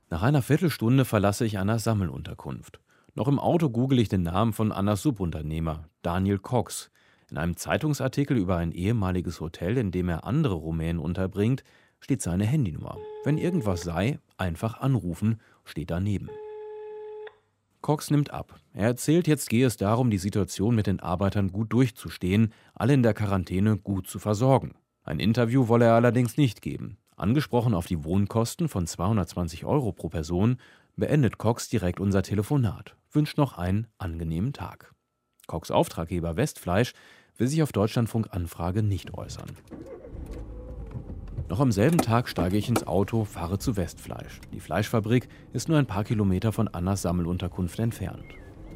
Nach 0.08 0.22
einer 0.22 0.40
Viertelstunde 0.40 1.04
verlasse 1.04 1.44
ich 1.44 1.58
Annas 1.58 1.84
Sammelunterkunft. 1.84 2.80
Noch 3.14 3.28
im 3.28 3.38
Auto 3.38 3.68
google 3.68 3.98
ich 3.98 4.08
den 4.08 4.22
Namen 4.22 4.54
von 4.54 4.72
Annas 4.72 5.02
Subunternehmer, 5.02 5.90
Daniel 6.00 6.38
Cox. 6.38 6.90
In 7.30 7.36
einem 7.36 7.58
Zeitungsartikel 7.58 8.38
über 8.38 8.56
ein 8.56 8.72
ehemaliges 8.72 9.38
Hotel, 9.40 9.76
in 9.76 9.90
dem 9.90 10.08
er 10.08 10.24
andere 10.24 10.54
Rumänen 10.54 10.98
unterbringt, 10.98 11.62
steht 12.00 12.22
seine 12.22 12.46
Handynummer. 12.46 12.96
Wenn 13.24 13.36
irgendwas 13.36 13.82
sei, 13.82 14.20
einfach 14.38 14.80
anrufen, 14.80 15.42
steht 15.66 15.90
daneben. 15.90 16.30
Cox 17.82 18.10
nimmt 18.10 18.32
ab. 18.32 18.58
Er 18.72 18.86
erzählt, 18.86 19.28
jetzt 19.28 19.50
gehe 19.50 19.66
es 19.66 19.76
darum, 19.76 20.08
die 20.08 20.16
Situation 20.16 20.74
mit 20.74 20.86
den 20.86 21.00
Arbeitern 21.00 21.52
gut 21.52 21.70
durchzustehen, 21.70 22.50
alle 22.74 22.94
in 22.94 23.02
der 23.02 23.12
Quarantäne 23.12 23.76
gut 23.76 24.06
zu 24.06 24.18
versorgen. 24.18 24.74
Ein 25.04 25.20
Interview 25.20 25.68
wolle 25.68 25.84
er 25.84 25.94
allerdings 25.94 26.38
nicht 26.38 26.62
geben. 26.62 26.96
Angesprochen 27.14 27.74
auf 27.74 27.86
die 27.86 28.04
Wohnkosten 28.04 28.68
von 28.68 28.86
220 28.86 29.66
Euro 29.66 29.92
pro 29.92 30.08
Person, 30.08 30.56
beendet 30.96 31.36
Cox 31.36 31.68
direkt 31.68 32.00
unser 32.00 32.22
Telefonat, 32.22 32.96
wünscht 33.12 33.36
noch 33.36 33.58
einen 33.58 33.86
angenehmen 33.98 34.54
Tag. 34.54 34.94
Cox 35.46 35.70
Auftraggeber 35.70 36.36
Westfleisch 36.36 36.94
will 37.36 37.48
sich 37.48 37.62
auf 37.62 37.72
Deutschlandfunk 37.72 38.28
Anfrage 38.30 38.82
nicht 38.82 39.12
äußern. 39.12 39.50
Noch 41.50 41.60
am 41.60 41.70
selben 41.70 41.98
Tag 41.98 42.28
steige 42.28 42.56
ich 42.56 42.70
ins 42.70 42.86
Auto, 42.86 43.24
fahre 43.24 43.58
zu 43.58 43.76
Westfleisch. 43.76 44.40
Die 44.54 44.60
Fleischfabrik 44.60 45.28
ist 45.52 45.68
nur 45.68 45.78
ein 45.78 45.86
paar 45.86 46.04
Kilometer 46.04 46.52
von 46.52 46.68
Annas 46.68 47.02
Sammelunterkunft 47.02 47.78
entfernt. 47.78 48.24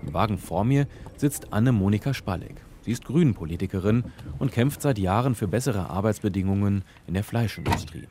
Im 0.02 0.12
Wagen 0.12 0.36
vor 0.36 0.64
mir 0.64 0.86
sitzt 1.16 1.52
Anne-Monika 1.54 2.12
Spalleck. 2.12 2.67
Sie 2.88 2.92
ist 2.92 3.04
Grünenpolitikerin 3.04 4.02
und 4.38 4.50
kämpft 4.50 4.80
seit 4.80 4.98
Jahren 4.98 5.34
für 5.34 5.46
bessere 5.46 5.90
Arbeitsbedingungen 5.90 6.84
in 7.06 7.12
der 7.12 7.22
Fleischindustrie. 7.22 8.08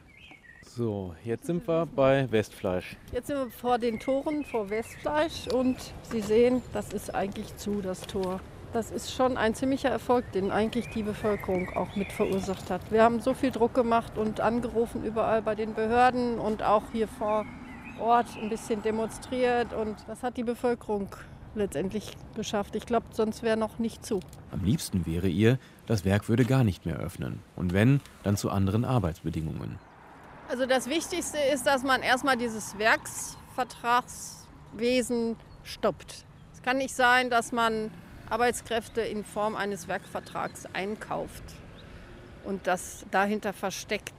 So, 0.62 1.16
jetzt 1.26 1.48
sind 1.48 1.68
wir 1.68 1.88
bei 1.88 2.32
Westfleisch. 2.32 2.96
Jetzt 3.12 3.26
sind 3.26 3.38
wir 3.38 3.50
vor 3.50 3.80
den 3.80 4.00
Toren 4.00 4.46
vor 4.46 4.70
Westfleisch 4.70 5.48
und 5.52 5.78
Sie 6.04 6.22
sehen, 6.22 6.62
das 6.74 6.94
ist 6.94 7.16
eigentlich 7.16 7.58
zu, 7.58 7.82
das 7.82 8.02
Tor. 8.02 8.40
Das 8.72 8.92
ist 8.92 9.12
schon 9.12 9.36
ein 9.36 9.56
ziemlicher 9.56 9.90
Erfolg, 9.90 10.32
den 10.34 10.52
eigentlich 10.52 10.88
die 10.90 11.02
Bevölkerung 11.02 11.70
auch 11.76 11.96
mit 11.96 12.12
verursacht 12.12 12.70
hat. 12.70 12.82
Wir 12.92 13.02
haben 13.02 13.20
so 13.20 13.34
viel 13.34 13.50
Druck 13.50 13.74
gemacht 13.74 14.16
und 14.16 14.42
angerufen 14.42 15.04
überall 15.04 15.42
bei 15.42 15.56
den 15.56 15.74
Behörden 15.74 16.38
und 16.38 16.62
auch 16.62 16.84
hier 16.92 17.08
vor 17.08 17.48
Ort 18.00 18.28
ein 18.40 18.50
bisschen 18.50 18.84
demonstriert 18.84 19.74
und 19.74 19.96
das 20.08 20.22
hat 20.22 20.38
die 20.38 20.44
Bevölkerung 20.44 21.10
letztendlich 21.58 22.16
geschafft. 22.36 22.76
Ich 22.76 22.86
glaube, 22.86 23.08
sonst 23.12 23.44
wäre 23.44 23.58
noch 23.58 23.80
nicht 23.80 24.06
zu. 24.06 24.22
Am 24.52 24.64
liebsten 24.64 25.06
wäre 25.06 25.28
ihr, 25.28 25.60
das 25.86 26.06
Werk 26.06 26.30
würde 26.30 26.46
gar 26.46 26.64
nicht 26.64 26.86
mehr 26.86 26.96
öffnen. 26.98 27.42
Und 27.56 27.74
wenn, 27.74 28.00
dann 28.24 28.38
zu 28.38 28.50
anderen 28.50 28.86
Arbeitsbedingungen. 28.86 29.78
Also 30.50 30.66
das 30.66 30.88
Wichtigste 30.88 31.38
ist, 31.54 31.68
dass 31.68 31.84
man 31.84 32.02
erstmal 32.02 32.38
dieses 32.38 32.78
Werksvertragswesen 32.78 35.36
stoppt. 35.64 36.24
Es 36.54 36.62
kann 36.62 36.78
nicht 36.78 36.96
sein, 36.96 37.30
dass 37.30 37.52
man 37.52 37.92
Arbeitskräfte 38.30 39.02
in 39.02 39.26
Form 39.26 39.56
eines 39.56 39.88
Werkvertrags 39.88 40.66
einkauft 40.74 41.44
und 42.44 42.68
das 42.68 43.06
dahinter 43.12 43.54
versteckt. 43.54 44.14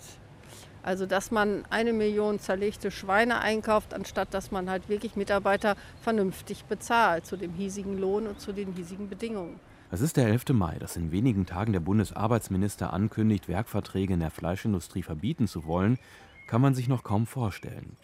Also 0.88 1.04
dass 1.04 1.30
man 1.30 1.66
eine 1.68 1.92
Million 1.92 2.40
zerlegte 2.40 2.90
Schweine 2.90 3.40
einkauft, 3.40 3.92
anstatt 3.92 4.32
dass 4.32 4.50
man 4.50 4.70
halt 4.70 4.88
wirklich 4.88 5.16
Mitarbeiter 5.16 5.76
vernünftig 6.00 6.64
bezahlt 6.64 7.26
zu 7.26 7.36
dem 7.36 7.52
hiesigen 7.52 7.98
Lohn 7.98 8.26
und 8.26 8.40
zu 8.40 8.54
den 8.54 8.72
hiesigen 8.72 9.10
Bedingungen. 9.10 9.60
Es 9.90 10.00
ist 10.00 10.16
der 10.16 10.28
11. 10.28 10.48
Mai, 10.54 10.78
dass 10.78 10.96
in 10.96 11.12
wenigen 11.12 11.44
Tagen 11.44 11.74
der 11.74 11.80
Bundesarbeitsminister 11.80 12.90
ankündigt, 12.90 13.48
Werkverträge 13.48 14.14
in 14.14 14.20
der 14.20 14.30
Fleischindustrie 14.30 15.02
verbieten 15.02 15.46
zu 15.46 15.66
wollen, 15.66 15.98
kann 16.46 16.62
man 16.62 16.74
sich 16.74 16.88
noch 16.88 17.04
kaum 17.04 17.26
vorstellen. 17.26 17.94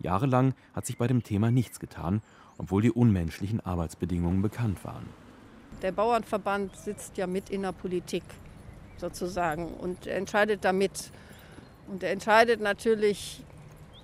Jahrelang 0.00 0.54
hat 0.74 0.84
sich 0.84 0.98
bei 0.98 1.06
dem 1.06 1.22
Thema 1.22 1.52
nichts 1.52 1.78
getan, 1.78 2.22
obwohl 2.58 2.82
die 2.82 2.90
unmenschlichen 2.90 3.60
Arbeitsbedingungen 3.60 4.42
bekannt 4.42 4.84
waren. 4.84 5.06
Der 5.80 5.92
Bauernverband 5.92 6.74
sitzt 6.74 7.18
ja 7.18 7.28
mit 7.28 7.50
in 7.50 7.62
der 7.62 7.70
Politik 7.70 8.24
sozusagen 8.96 9.68
und 9.74 10.08
entscheidet 10.08 10.64
damit. 10.64 11.12
Und 11.88 12.02
er 12.02 12.10
entscheidet 12.10 12.60
natürlich 12.60 13.42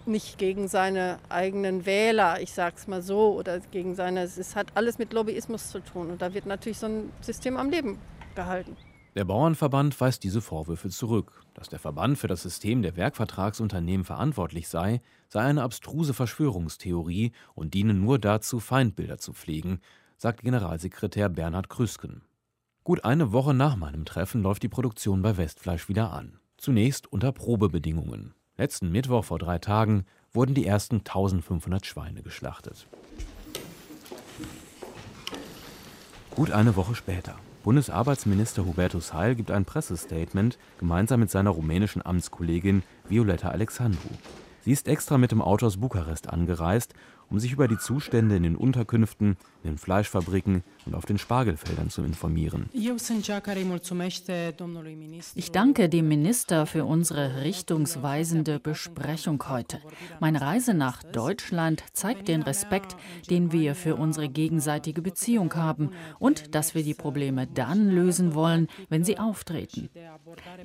nicht 0.06 0.38
gegen 0.38 0.68
seine 0.68 1.18
eigenen 1.28 1.86
Wähler, 1.86 2.40
ich 2.40 2.52
sage 2.52 2.74
es 2.76 2.86
mal 2.86 3.02
so, 3.02 3.34
oder 3.34 3.60
gegen 3.70 3.94
seine. 3.94 4.22
Es 4.22 4.56
hat 4.56 4.68
alles 4.74 4.98
mit 4.98 5.12
Lobbyismus 5.12 5.70
zu 5.70 5.80
tun. 5.80 6.10
Und 6.10 6.22
da 6.22 6.34
wird 6.34 6.46
natürlich 6.46 6.78
so 6.78 6.86
ein 6.86 7.12
System 7.20 7.56
am 7.56 7.70
Leben 7.70 7.98
gehalten. 8.34 8.76
Der 9.14 9.24
Bauernverband 9.26 10.00
weist 10.00 10.24
diese 10.24 10.40
Vorwürfe 10.40 10.88
zurück. 10.88 11.44
Dass 11.54 11.68
der 11.68 11.78
Verband 11.78 12.16
für 12.16 12.28
das 12.28 12.42
System 12.42 12.80
der 12.80 12.96
Werkvertragsunternehmen 12.96 14.06
verantwortlich 14.06 14.68
sei, 14.68 15.02
sei 15.28 15.40
eine 15.40 15.62
abstruse 15.62 16.14
Verschwörungstheorie 16.14 17.32
und 17.54 17.74
diene 17.74 17.92
nur 17.92 18.18
dazu, 18.18 18.58
Feindbilder 18.58 19.18
zu 19.18 19.34
pflegen, 19.34 19.80
sagt 20.16 20.40
Generalsekretär 20.40 21.28
Bernhard 21.28 21.68
Krüsken. 21.68 22.22
Gut 22.84 23.04
eine 23.04 23.32
Woche 23.32 23.52
nach 23.52 23.76
meinem 23.76 24.06
Treffen 24.06 24.42
läuft 24.42 24.62
die 24.62 24.68
Produktion 24.68 25.20
bei 25.20 25.36
Westfleisch 25.36 25.88
wieder 25.88 26.10
an. 26.10 26.38
Zunächst 26.62 27.12
unter 27.12 27.32
Probebedingungen. 27.32 28.34
Letzten 28.56 28.92
Mittwoch 28.92 29.24
vor 29.24 29.40
drei 29.40 29.58
Tagen 29.58 30.04
wurden 30.32 30.54
die 30.54 30.64
ersten 30.64 30.98
1500 30.98 31.84
Schweine 31.84 32.22
geschlachtet. 32.22 32.86
Gut 36.30 36.52
eine 36.52 36.76
Woche 36.76 36.94
später. 36.94 37.34
Bundesarbeitsminister 37.64 38.64
Hubertus 38.64 39.12
Heil 39.12 39.34
gibt 39.34 39.50
ein 39.50 39.64
Pressestatement 39.64 40.56
gemeinsam 40.78 41.18
mit 41.18 41.32
seiner 41.32 41.50
rumänischen 41.50 42.06
Amtskollegin 42.06 42.84
Violeta 43.08 43.48
Alexandru. 43.48 44.10
Sie 44.60 44.70
ist 44.70 44.86
extra 44.86 45.18
mit 45.18 45.32
dem 45.32 45.42
Auto 45.42 45.66
aus 45.66 45.78
Bukarest 45.78 46.30
angereist, 46.30 46.94
um 47.32 47.40
sich 47.40 47.52
über 47.52 47.66
die 47.66 47.78
Zustände 47.78 48.36
in 48.36 48.42
den 48.42 48.56
Unterkünften, 48.56 49.38
in 49.64 49.70
den 49.70 49.78
Fleischfabriken 49.78 50.62
und 50.84 50.94
auf 50.94 51.06
den 51.06 51.16
Spargelfeldern 51.16 51.88
zu 51.88 52.02
informieren. 52.02 52.68
Ich 55.34 55.50
danke 55.50 55.88
dem 55.88 56.08
Minister 56.08 56.66
für 56.66 56.84
unsere 56.84 57.42
richtungsweisende 57.42 58.60
Besprechung 58.60 59.42
heute. 59.48 59.78
Meine 60.20 60.42
Reise 60.42 60.74
nach 60.74 61.02
Deutschland 61.02 61.82
zeigt 61.94 62.28
den 62.28 62.42
Respekt, 62.42 62.96
den 63.30 63.50
wir 63.50 63.74
für 63.74 63.96
unsere 63.96 64.28
gegenseitige 64.28 65.00
Beziehung 65.00 65.54
haben 65.54 65.92
und 66.18 66.54
dass 66.54 66.74
wir 66.74 66.82
die 66.82 66.92
Probleme 66.92 67.46
dann 67.46 67.88
lösen 67.88 68.34
wollen, 68.34 68.68
wenn 68.90 69.04
sie 69.04 69.18
auftreten. 69.18 69.88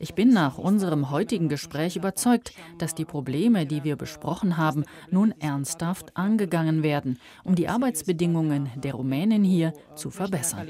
Ich 0.01 0.15
bin 0.15 0.33
nach 0.33 0.57
unserem 0.57 1.11
heutigen 1.11 1.47
Gespräch 1.47 1.95
überzeugt, 1.95 2.51
dass 2.77 2.93
die 2.93 3.05
Probleme, 3.05 3.65
die 3.65 3.85
wir 3.85 3.95
besprochen 3.95 4.57
haben, 4.57 4.83
nun 5.09 5.33
ernsthaft 5.39 6.17
angegangen 6.17 6.56
werden, 6.83 7.19
um 7.43 7.55
die 7.55 7.67
Arbeitsbedingungen 7.67 8.69
der 8.75 8.93
Rumänen 8.93 9.43
hier 9.43 9.73
zu 9.95 10.09
verbessern. 10.09 10.67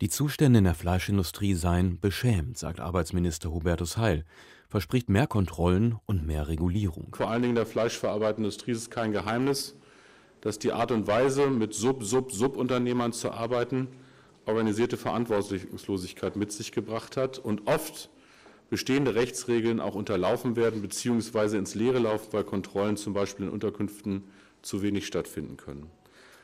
Die 0.00 0.08
Zustände 0.08 0.58
in 0.58 0.64
der 0.64 0.74
Fleischindustrie 0.74 1.54
seien 1.54 2.00
beschämend, 2.00 2.58
sagt 2.58 2.80
Arbeitsminister 2.80 3.50
Hubertus 3.50 3.96
Heil 3.96 4.24
verspricht 4.70 5.08
mehr 5.08 5.26
Kontrollen 5.26 5.98
und 6.06 6.24
mehr 6.24 6.46
Regulierung. 6.46 7.08
Vor 7.12 7.28
allen 7.28 7.42
Dingen 7.42 7.56
der 7.56 7.66
fleischverarbeitenden 7.66 8.44
Industrie 8.44 8.70
ist 8.70 8.78
es 8.78 8.90
kein 8.90 9.10
Geheimnis, 9.10 9.74
dass 10.40 10.60
die 10.60 10.72
Art 10.72 10.92
und 10.92 11.08
Weise, 11.08 11.48
mit 11.48 11.74
Sub-Sub-Subunternehmern 11.74 13.12
zu 13.12 13.32
arbeiten, 13.32 13.88
organisierte 14.46 14.96
Verantwortungslosigkeit 14.96 16.36
mit 16.36 16.52
sich 16.52 16.72
gebracht 16.72 17.16
hat 17.16 17.38
und 17.38 17.66
oft 17.66 18.10
bestehende 18.70 19.14
Rechtsregeln 19.14 19.80
auch 19.80 19.94
unterlaufen 19.94 20.56
werden 20.56 20.80
bzw. 20.80 21.58
ins 21.58 21.74
Leere 21.74 21.98
laufen, 21.98 22.28
weil 22.32 22.44
Kontrollen 22.44 22.96
zum 22.96 23.12
Beispiel 23.12 23.46
in 23.46 23.52
Unterkünften 23.52 24.24
zu 24.62 24.82
wenig 24.82 25.06
stattfinden 25.06 25.56
können. 25.56 25.90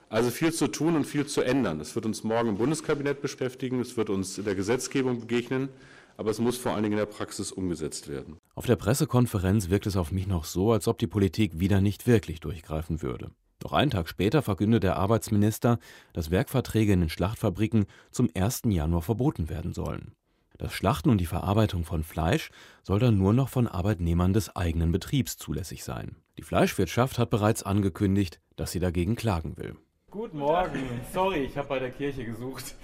Also 0.09 0.31
viel 0.31 0.53
zu 0.53 0.69
tun 0.69 0.95
und 0.95 1.05
viel 1.05 1.27
zu 1.27 1.43
ändern. 1.43 1.79
Das 1.79 1.95
wird 1.95 2.07
uns 2.07 2.23
morgen 2.23 2.51
im 2.51 2.59
Bundeskabinett 2.59 3.23
beschäftigen, 3.23 3.81
es 3.81 3.97
wird 3.97 4.11
uns 4.11 4.39
in 4.39 4.45
der 4.45 4.55
Gesetzgebung 4.55 5.21
begegnen, 5.21 5.69
aber 6.17 6.31
es 6.31 6.39
muss 6.39 6.57
vor 6.57 6.73
allen 6.73 6.83
Dingen 6.83 6.95
in 6.95 6.99
der 6.99 7.07
Praxis 7.07 7.53
umgesetzt 7.53 8.09
werden. 8.09 8.37
Auf 8.55 8.67
der 8.67 8.77
Pressekonferenz 8.77 9.69
wirkt 9.69 9.87
es 9.87 9.97
auf 9.97 10.13
mich 10.13 10.27
noch 10.27 10.45
so, 10.45 10.73
als 10.73 10.89
ob 10.89 10.99
die 10.99 11.07
Politik 11.07 11.59
wieder 11.59 11.81
nicht 11.81 12.07
wirklich 12.07 12.41
durchgreifen 12.41 13.03
würde. 13.03 13.31
Doch 13.59 13.73
einen 13.73 13.91
Tag 13.91 14.09
später 14.09 14.43
verkündet 14.43 14.83
der 14.83 14.97
Arbeitsminister, 14.97 15.79
dass 16.13 16.31
Werkverträge 16.31 16.93
in 16.93 17.01
den 17.01 17.09
Schlachtfabriken 17.09 17.87
zum 18.11 18.29
1. 18.35 18.63
Januar 18.67 19.03
verboten 19.03 19.49
werden 19.49 19.73
sollen. 19.73 20.13
Das 20.59 20.73
Schlachten 20.73 21.11
und 21.11 21.19
die 21.19 21.27
Verarbeitung 21.27 21.85
von 21.85 22.03
Fleisch 22.03 22.51
soll 22.83 22.99
dann 22.99 23.19
nur 23.19 23.33
noch 23.33 23.49
von 23.49 23.67
Arbeitnehmern 23.67 24.33
des 24.33 24.57
eigenen 24.57 24.91
Betriebs 24.91 25.37
zulässig 25.37 25.85
sein. 25.85 26.17
Die 26.39 26.43
Fleischwirtschaft 26.43 27.19
hat 27.19 27.31
bereits 27.31 27.63
angekündigt, 27.63 28.41
dass 28.57 28.73
sie 28.73 28.81
dagegen 28.81 29.17
klagen 29.17 29.57
will. 29.57 29.77
Guten 30.11 30.39
Morgen. 30.39 30.81
Sorry, 31.13 31.41
ich 31.41 31.59
habe 31.59 31.69
bei 31.69 31.79
der 31.79 31.91
Kirche 31.91 32.25
gesucht. 32.25 32.75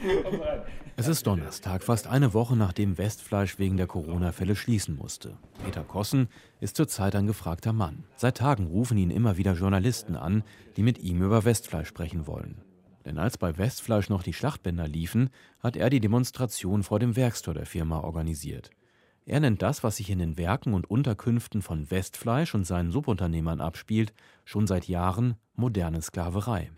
Es 0.96 1.08
ist 1.08 1.26
Donnerstag, 1.26 1.82
fast 1.82 2.06
eine 2.06 2.34
Woche 2.34 2.56
nachdem 2.56 2.98
Westfleisch 2.98 3.58
wegen 3.58 3.78
der 3.78 3.86
Corona-Fälle 3.86 4.54
schließen 4.54 4.96
musste. 4.96 5.38
Peter 5.64 5.82
Kossen 5.82 6.28
ist 6.60 6.76
zurzeit 6.76 7.14
ein 7.14 7.26
gefragter 7.26 7.72
Mann. 7.72 8.04
Seit 8.16 8.36
Tagen 8.36 8.66
rufen 8.66 8.98
ihn 8.98 9.10
immer 9.10 9.38
wieder 9.38 9.54
Journalisten 9.54 10.14
an, 10.14 10.44
die 10.76 10.82
mit 10.82 10.98
ihm 10.98 11.22
über 11.22 11.46
Westfleisch 11.46 11.88
sprechen 11.88 12.26
wollen. 12.26 12.60
Denn 13.04 13.18
als 13.18 13.38
bei 13.38 13.56
Westfleisch 13.58 14.08
noch 14.08 14.22
die 14.22 14.32
Schlachtbänder 14.32 14.86
liefen, 14.86 15.30
hat 15.60 15.76
er 15.76 15.90
die 15.90 16.00
Demonstration 16.00 16.82
vor 16.82 16.98
dem 16.98 17.16
Werkstor 17.16 17.54
der 17.54 17.66
Firma 17.66 18.00
organisiert. 18.00 18.70
Er 19.24 19.40
nennt 19.40 19.62
das, 19.62 19.84
was 19.84 19.96
sich 19.96 20.10
in 20.10 20.18
den 20.18 20.36
Werken 20.36 20.74
und 20.74 20.90
Unterkünften 20.90 21.62
von 21.62 21.90
Westfleisch 21.90 22.54
und 22.54 22.64
seinen 22.64 22.90
Subunternehmern 22.90 23.60
abspielt, 23.60 24.12
schon 24.44 24.66
seit 24.66 24.88
Jahren 24.88 25.36
moderne 25.54 26.02
Sklaverei. 26.02 26.72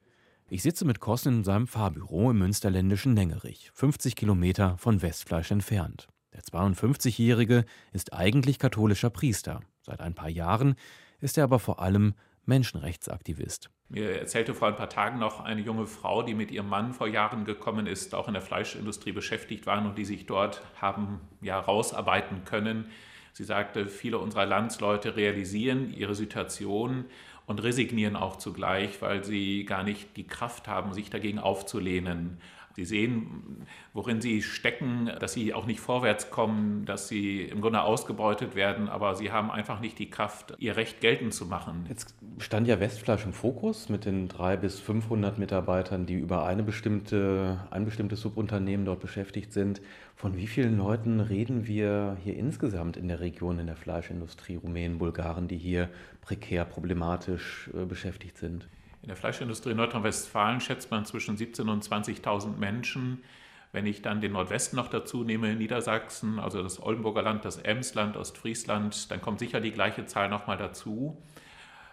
Ich 0.50 0.62
sitze 0.62 0.84
mit 0.84 1.00
Kossen 1.00 1.38
in 1.38 1.44
seinem 1.44 1.66
Fahrbüro 1.66 2.30
im 2.30 2.38
münsterländischen 2.38 3.14
Nengerich, 3.14 3.70
50 3.72 4.14
Kilometer 4.14 4.76
von 4.76 5.00
Westfleisch 5.00 5.50
entfernt. 5.50 6.08
Der 6.34 6.42
52-Jährige 6.42 7.64
ist 7.92 8.12
eigentlich 8.12 8.58
katholischer 8.58 9.10
Priester. 9.10 9.60
Seit 9.80 10.00
ein 10.00 10.14
paar 10.14 10.28
Jahren 10.28 10.74
ist 11.20 11.38
er 11.38 11.44
aber 11.44 11.58
vor 11.58 11.80
allem 11.80 12.14
Menschenrechtsaktivist. 12.44 13.70
Mir 13.88 14.18
erzählte 14.18 14.54
vor 14.54 14.68
ein 14.68 14.76
paar 14.76 14.88
Tagen 14.88 15.18
noch 15.18 15.40
eine 15.40 15.60
junge 15.60 15.86
Frau, 15.86 16.22
die 16.22 16.34
mit 16.34 16.50
ihrem 16.50 16.68
Mann 16.68 16.94
vor 16.94 17.06
Jahren 17.06 17.44
gekommen 17.44 17.86
ist, 17.86 18.14
auch 18.14 18.28
in 18.28 18.34
der 18.34 18.42
Fleischindustrie 18.42 19.12
beschäftigt 19.12 19.66
waren 19.66 19.86
und 19.86 19.98
die 19.98 20.04
sich 20.04 20.26
dort 20.26 20.62
haben 20.80 21.20
ja 21.42 21.58
rausarbeiten 21.58 22.44
können. 22.44 22.90
Sie 23.32 23.44
sagte, 23.44 23.88
viele 23.88 24.18
unserer 24.18 24.46
Landsleute 24.46 25.16
realisieren 25.16 25.92
ihre 25.92 26.14
Situation 26.14 27.04
und 27.46 27.62
resignieren 27.62 28.16
auch 28.16 28.36
zugleich, 28.36 29.02
weil 29.02 29.24
sie 29.24 29.64
gar 29.64 29.82
nicht 29.82 30.16
die 30.16 30.26
Kraft 30.26 30.66
haben, 30.66 30.92
sich 30.92 31.10
dagegen 31.10 31.38
aufzulehnen. 31.38 32.38
Sie 32.74 32.84
sehen, 32.84 33.66
worin 33.92 34.20
sie 34.20 34.42
stecken, 34.42 35.08
dass 35.20 35.32
sie 35.32 35.54
auch 35.54 35.64
nicht 35.64 35.78
vorwärts 35.78 36.30
kommen, 36.30 36.84
dass 36.86 37.06
sie 37.06 37.42
im 37.42 37.60
Grunde 37.60 37.82
ausgebeutet 37.82 38.56
werden, 38.56 38.88
aber 38.88 39.14
sie 39.14 39.30
haben 39.30 39.52
einfach 39.52 39.78
nicht 39.78 39.96
die 40.00 40.10
Kraft, 40.10 40.54
ihr 40.58 40.76
Recht 40.76 41.00
geltend 41.00 41.34
zu 41.34 41.46
machen. 41.46 41.86
Jetzt 41.88 42.16
stand 42.38 42.66
ja 42.66 42.80
Westfleisch 42.80 43.24
im 43.24 43.32
Fokus 43.32 43.88
mit 43.88 44.06
den 44.06 44.26
300 44.26 44.60
bis 44.60 44.80
500 44.80 45.38
Mitarbeitern, 45.38 46.04
die 46.04 46.14
über 46.14 46.44
eine 46.46 46.64
bestimmte, 46.64 47.60
ein 47.70 47.84
bestimmtes 47.84 48.20
Subunternehmen 48.20 48.84
dort 48.84 49.00
beschäftigt 49.00 49.52
sind. 49.52 49.80
Von 50.16 50.36
wie 50.36 50.48
vielen 50.48 50.76
Leuten 50.76 51.20
reden 51.20 51.68
wir 51.68 52.16
hier 52.24 52.36
insgesamt 52.36 52.96
in 52.96 53.06
der 53.06 53.20
Region, 53.20 53.60
in 53.60 53.66
der 53.66 53.76
Fleischindustrie, 53.76 54.56
Rumänen, 54.56 54.98
Bulgaren, 54.98 55.46
die 55.46 55.58
hier 55.58 55.90
prekär 56.22 56.64
problematisch 56.64 57.70
äh, 57.72 57.84
beschäftigt 57.84 58.36
sind? 58.36 58.68
In 59.04 59.08
der 59.08 59.18
Fleischindustrie 59.18 59.72
in 59.72 59.76
Nordrhein-Westfalen 59.76 60.62
schätzt 60.62 60.90
man 60.90 61.04
zwischen 61.04 61.36
17.000 61.36 61.70
und 61.70 61.84
20.000 61.84 62.56
Menschen. 62.56 63.22
Wenn 63.70 63.84
ich 63.84 64.00
dann 64.00 64.22
den 64.22 64.32
Nordwesten 64.32 64.78
noch 64.78 64.88
dazu 64.88 65.24
nehme, 65.24 65.54
Niedersachsen, 65.54 66.38
also 66.38 66.62
das 66.62 66.82
Oldenburger 66.82 67.20
Land, 67.20 67.44
das 67.44 67.58
Emsland, 67.58 68.16
Ostfriesland, 68.16 69.10
dann 69.10 69.20
kommt 69.20 69.40
sicher 69.40 69.60
die 69.60 69.72
gleiche 69.72 70.06
Zahl 70.06 70.30
nochmal 70.30 70.56
dazu. 70.56 71.22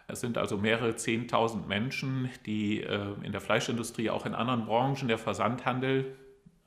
Es 0.07 0.21
sind 0.21 0.37
also 0.37 0.57
mehrere 0.57 0.91
10.000 0.91 1.67
Menschen, 1.67 2.29
die 2.45 2.79
äh, 2.79 3.13
in 3.23 3.33
der 3.33 3.41
Fleischindustrie, 3.41 4.09
auch 4.09 4.25
in 4.25 4.33
anderen 4.33 4.65
Branchen, 4.65 5.09
der 5.09 5.17
Versandhandel 5.17 6.15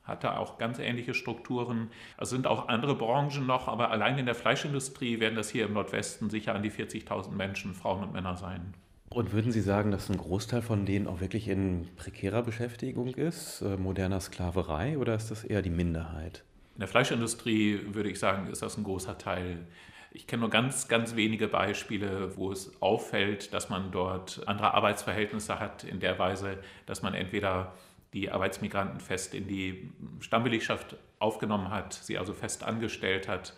hatte 0.03 0.39
auch 0.39 0.59
ganz 0.59 0.79
ähnliche 0.79 1.15
Strukturen. 1.15 1.91
Es 2.19 2.29
sind 2.29 2.47
auch 2.47 2.69
andere 2.69 2.97
Branchen 2.97 3.47
noch, 3.47 3.67
aber 3.67 3.91
allein 3.91 4.19
in 4.19 4.27
der 4.27 4.35
Fleischindustrie 4.35 5.21
werden 5.21 5.37
das 5.37 5.49
hier 5.49 5.65
im 5.65 5.73
Nordwesten 5.73 6.29
sicher 6.29 6.55
an 6.55 6.63
die 6.63 6.71
40.000 6.71 7.31
Menschen, 7.31 7.73
Frauen 7.73 8.03
und 8.03 8.13
Männer 8.13 8.37
sein. 8.37 8.75
Und 9.15 9.33
würden 9.33 9.53
Sie 9.53 9.61
sagen, 9.61 9.93
dass 9.93 10.11
ein 10.11 10.17
Großteil 10.17 10.61
von 10.61 10.87
denen 10.87 11.07
auch 11.07 11.21
wirklich 11.21 11.47
in 11.47 11.89
prekärer 11.95 12.43
Beschäftigung 12.43 13.15
ist, 13.15 13.61
äh, 13.61 13.77
moderner 13.77 14.19
Sklaverei, 14.19 14.99
oder 14.99 15.15
ist 15.15 15.31
das 15.31 15.45
eher 15.45 15.63
die 15.63 15.71
Minderheit? 15.71 16.43
In 16.75 16.81
der 16.81 16.89
Fleischindustrie 16.89 17.79
würde 17.93 18.11
ich 18.11 18.19
sagen, 18.19 18.49
ist 18.49 18.63
das 18.63 18.77
ein 18.77 18.83
großer 18.83 19.17
Teil. 19.17 19.69
Ich 20.11 20.27
kenne 20.27 20.41
nur 20.41 20.51
ganz, 20.51 20.89
ganz 20.89 21.15
wenige 21.15 21.47
Beispiele, 21.47 22.37
wo 22.37 22.51
es 22.51 22.73
auffällt, 22.83 23.55
dass 23.55 23.71
man 23.71 23.93
dort 23.93 24.43
andere 24.49 24.75
Arbeitsverhältnisse 24.75 25.61
hat, 25.61 25.85
in 25.85 26.01
der 26.01 26.19
Weise, 26.19 26.59
dass 26.87 27.03
man 27.03 27.15
entweder 27.15 27.73
die 28.15 28.33
Arbeitsmigranten 28.33 28.99
fest 28.99 29.33
in 29.33 29.47
die 29.47 29.93
Stammbelegschaft 30.19 30.97
aufgenommen 31.21 31.71
hat, 31.71 31.93
sie 31.93 32.19
also 32.19 32.33
fest 32.33 32.65
angestellt 32.65 33.29
hat, 33.29 33.55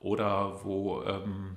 oder 0.00 0.64
wo 0.64 1.04
ähm, 1.04 1.56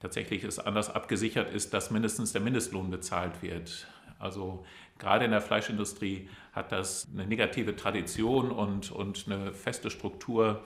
tatsächlich 0.00 0.44
es 0.44 0.58
anders 0.58 0.90
abgesichert 0.90 1.50
ist, 1.50 1.72
dass 1.74 1.90
mindestens 1.90 2.32
der 2.32 2.40
Mindestlohn 2.40 2.90
bezahlt 2.90 3.42
wird. 3.42 3.86
Also 4.18 4.64
gerade 4.98 5.24
in 5.24 5.30
der 5.30 5.40
Fleischindustrie 5.40 6.28
hat 6.52 6.72
das 6.72 7.06
eine 7.12 7.26
negative 7.26 7.76
Tradition 7.76 8.50
und, 8.50 8.90
und 8.90 9.24
eine 9.26 9.52
feste 9.52 9.90
Struktur, 9.90 10.62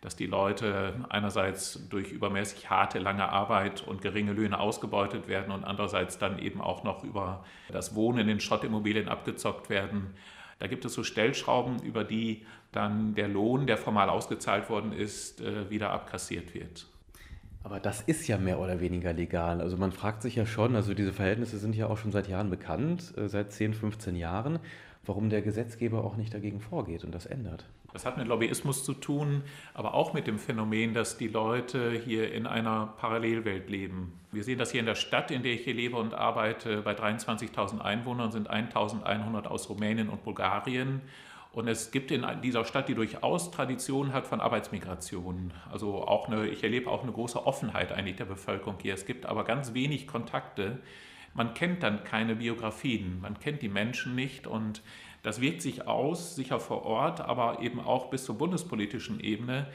dass 0.00 0.16
die 0.16 0.26
Leute 0.26 1.06
einerseits 1.08 1.88
durch 1.88 2.12
übermäßig 2.12 2.68
harte, 2.68 2.98
lange 2.98 3.26
Arbeit 3.26 3.86
und 3.86 4.02
geringe 4.02 4.34
Löhne 4.34 4.60
ausgebeutet 4.60 5.28
werden 5.28 5.50
und 5.50 5.64
andererseits 5.64 6.18
dann 6.18 6.38
eben 6.38 6.60
auch 6.60 6.84
noch 6.84 7.04
über 7.04 7.42
das 7.72 7.94
Wohnen 7.94 8.18
in 8.18 8.26
den 8.26 8.40
Schrottimmobilien 8.40 9.08
abgezockt 9.08 9.70
werden. 9.70 10.14
Da 10.58 10.66
gibt 10.66 10.84
es 10.84 10.92
so 10.92 11.04
Stellschrauben, 11.04 11.82
über 11.82 12.04
die 12.04 12.44
dann 12.70 13.14
der 13.14 13.28
Lohn, 13.28 13.66
der 13.66 13.78
formal 13.78 14.10
ausgezahlt 14.10 14.68
worden 14.68 14.92
ist, 14.92 15.40
äh, 15.40 15.70
wieder 15.70 15.90
abkassiert 15.90 16.54
wird. 16.54 16.86
Aber 17.64 17.80
das 17.80 18.02
ist 18.02 18.28
ja 18.28 18.36
mehr 18.36 18.60
oder 18.60 18.80
weniger 18.80 19.14
legal. 19.14 19.62
Also 19.62 19.78
man 19.78 19.90
fragt 19.90 20.20
sich 20.20 20.36
ja 20.36 20.44
schon, 20.44 20.76
also 20.76 20.92
diese 20.92 21.14
Verhältnisse 21.14 21.56
sind 21.58 21.74
ja 21.74 21.88
auch 21.88 21.96
schon 21.96 22.12
seit 22.12 22.28
Jahren 22.28 22.50
bekannt, 22.50 23.14
äh, 23.16 23.26
seit 23.26 23.52
10, 23.52 23.72
15 23.72 24.16
Jahren, 24.16 24.58
warum 25.06 25.30
der 25.30 25.40
Gesetzgeber 25.40 26.04
auch 26.04 26.16
nicht 26.16 26.34
dagegen 26.34 26.60
vorgeht 26.60 27.04
und 27.04 27.14
das 27.14 27.24
ändert. 27.24 27.64
Das 27.94 28.04
hat 28.04 28.18
mit 28.18 28.26
Lobbyismus 28.26 28.84
zu 28.84 28.92
tun, 28.92 29.44
aber 29.72 29.94
auch 29.94 30.12
mit 30.12 30.26
dem 30.26 30.38
Phänomen, 30.38 30.92
dass 30.92 31.16
die 31.16 31.28
Leute 31.28 31.92
hier 31.92 32.32
in 32.32 32.46
einer 32.46 32.92
Parallelwelt 32.98 33.70
leben. 33.70 34.12
Wir 34.30 34.44
sehen 34.44 34.58
das 34.58 34.72
hier 34.72 34.80
in 34.80 34.86
der 34.86 34.96
Stadt, 34.96 35.30
in 35.30 35.42
der 35.42 35.52
ich 35.52 35.62
hier 35.62 35.74
lebe 35.74 35.96
und 35.96 36.12
arbeite. 36.12 36.82
Bei 36.82 36.92
23.000 36.92 37.80
Einwohnern 37.80 38.30
sind 38.30 38.50
1.100 38.50 39.46
aus 39.46 39.70
Rumänien 39.70 40.10
und 40.10 40.22
Bulgarien. 40.22 41.00
Und 41.54 41.68
es 41.68 41.92
gibt 41.92 42.10
in 42.10 42.26
dieser 42.42 42.64
Stadt, 42.64 42.88
die 42.88 42.94
durchaus 42.94 43.52
Tradition 43.52 44.12
hat 44.12 44.26
von 44.26 44.40
Arbeitsmigration. 44.40 45.52
Also 45.70 46.02
auch 46.02 46.26
eine, 46.26 46.48
ich 46.48 46.64
erlebe 46.64 46.90
auch 46.90 47.04
eine 47.04 47.12
große 47.12 47.46
Offenheit 47.46 47.92
eigentlich 47.92 48.16
der 48.16 48.24
Bevölkerung 48.24 48.76
hier. 48.82 48.94
Es 48.94 49.06
gibt 49.06 49.24
aber 49.24 49.44
ganz 49.44 49.72
wenig 49.72 50.08
Kontakte, 50.08 50.80
man 51.32 51.54
kennt 51.54 51.82
dann 51.82 52.04
keine 52.04 52.36
Biografien, 52.36 53.20
man 53.20 53.38
kennt 53.38 53.60
die 53.62 53.68
Menschen 53.68 54.14
nicht 54.14 54.46
und 54.46 54.82
das 55.22 55.40
wirkt 55.40 55.62
sich 55.62 55.86
aus, 55.86 56.36
sicher 56.36 56.60
vor 56.60 56.84
Ort, 56.84 57.20
aber 57.20 57.60
eben 57.60 57.80
auch 57.80 58.10
bis 58.10 58.24
zur 58.24 58.36
bundespolitischen 58.36 59.20
Ebene, 59.20 59.66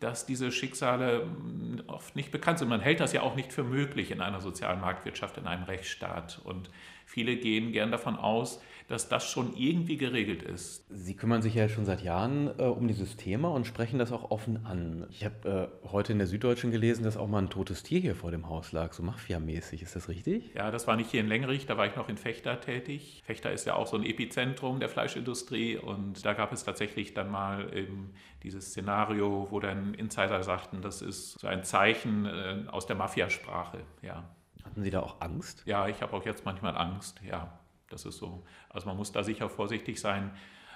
dass 0.00 0.26
diese 0.26 0.50
Schicksale 0.52 1.22
hm, 1.22 1.82
oft 1.86 2.16
nicht 2.16 2.30
bekannt 2.30 2.58
sind. 2.58 2.68
Man 2.68 2.80
hält 2.80 3.00
das 3.00 3.12
ja 3.12 3.22
auch 3.22 3.36
nicht 3.36 3.52
für 3.52 3.64
möglich 3.64 4.10
in 4.10 4.20
einer 4.20 4.40
sozialen 4.40 4.80
Marktwirtschaft, 4.80 5.38
in 5.38 5.46
einem 5.46 5.64
Rechtsstaat. 5.64 6.40
Und 6.44 6.70
viele 7.14 7.36
gehen 7.36 7.70
gern 7.70 7.92
davon 7.92 8.16
aus, 8.16 8.60
dass 8.88 9.08
das 9.08 9.26
schon 9.30 9.56
irgendwie 9.56 9.96
geregelt 9.96 10.42
ist. 10.42 10.84
Sie 10.90 11.14
kümmern 11.14 11.40
sich 11.40 11.54
ja 11.54 11.68
schon 11.68 11.86
seit 11.86 12.02
Jahren 12.02 12.50
äh, 12.58 12.64
um 12.64 12.86
dieses 12.86 13.16
Thema 13.16 13.48
und 13.48 13.66
sprechen 13.66 13.98
das 13.98 14.12
auch 14.12 14.30
offen 14.30 14.66
an. 14.66 15.06
Ich 15.10 15.24
habe 15.24 15.70
äh, 15.84 15.88
heute 15.88 16.12
in 16.12 16.18
der 16.18 16.26
Süddeutschen 16.26 16.70
gelesen, 16.70 17.04
dass 17.04 17.16
auch 17.16 17.28
mal 17.28 17.38
ein 17.38 17.50
totes 17.50 17.82
Tier 17.82 18.00
hier 18.00 18.14
vor 18.14 18.30
dem 18.30 18.48
Haus 18.48 18.72
lag, 18.72 18.92
so 18.92 19.02
mafiamäßig. 19.02 19.82
Ist 19.82 19.96
das 19.96 20.08
richtig? 20.08 20.52
Ja, 20.54 20.70
das 20.70 20.86
war 20.86 20.96
nicht 20.96 21.10
hier 21.10 21.20
in 21.20 21.28
Lengerich, 21.28 21.66
da 21.66 21.78
war 21.78 21.86
ich 21.86 21.96
noch 21.96 22.08
in 22.08 22.18
Fechter 22.18 22.60
tätig. 22.60 23.22
Fechter 23.24 23.52
ist 23.52 23.64
ja 23.64 23.74
auch 23.76 23.86
so 23.86 23.96
ein 23.96 24.04
Epizentrum 24.04 24.80
der 24.80 24.88
Fleischindustrie 24.88 25.78
und 25.78 26.24
da 26.26 26.34
gab 26.34 26.52
es 26.52 26.64
tatsächlich 26.64 27.14
dann 27.14 27.30
mal 27.30 27.74
eben 27.74 28.12
dieses 28.42 28.66
Szenario, 28.66 29.46
wo 29.50 29.60
dann 29.60 29.94
Insider 29.94 30.42
sagten, 30.42 30.82
das 30.82 31.00
ist 31.00 31.38
so 31.38 31.46
ein 31.46 31.62
Zeichen 31.62 32.26
äh, 32.26 32.64
aus 32.70 32.86
der 32.86 32.96
Mafiasprache. 32.96 33.78
Ja. 34.02 34.28
Hatten 34.64 34.82
Sie 34.82 34.90
da 34.90 35.00
auch 35.00 35.20
Angst? 35.20 35.62
Ja, 35.66 35.88
ich 35.88 36.02
habe 36.02 36.14
auch 36.14 36.24
jetzt 36.24 36.44
manchmal 36.44 36.76
Angst, 36.76 37.20
ja. 37.22 37.58
Das 37.90 38.04
ist 38.06 38.16
so. 38.16 38.42
Also 38.70 38.88
man 38.88 38.96
muss 38.96 39.12
da 39.12 39.22
sicher 39.22 39.48
vorsichtig 39.48 40.00
sein. 40.00 40.32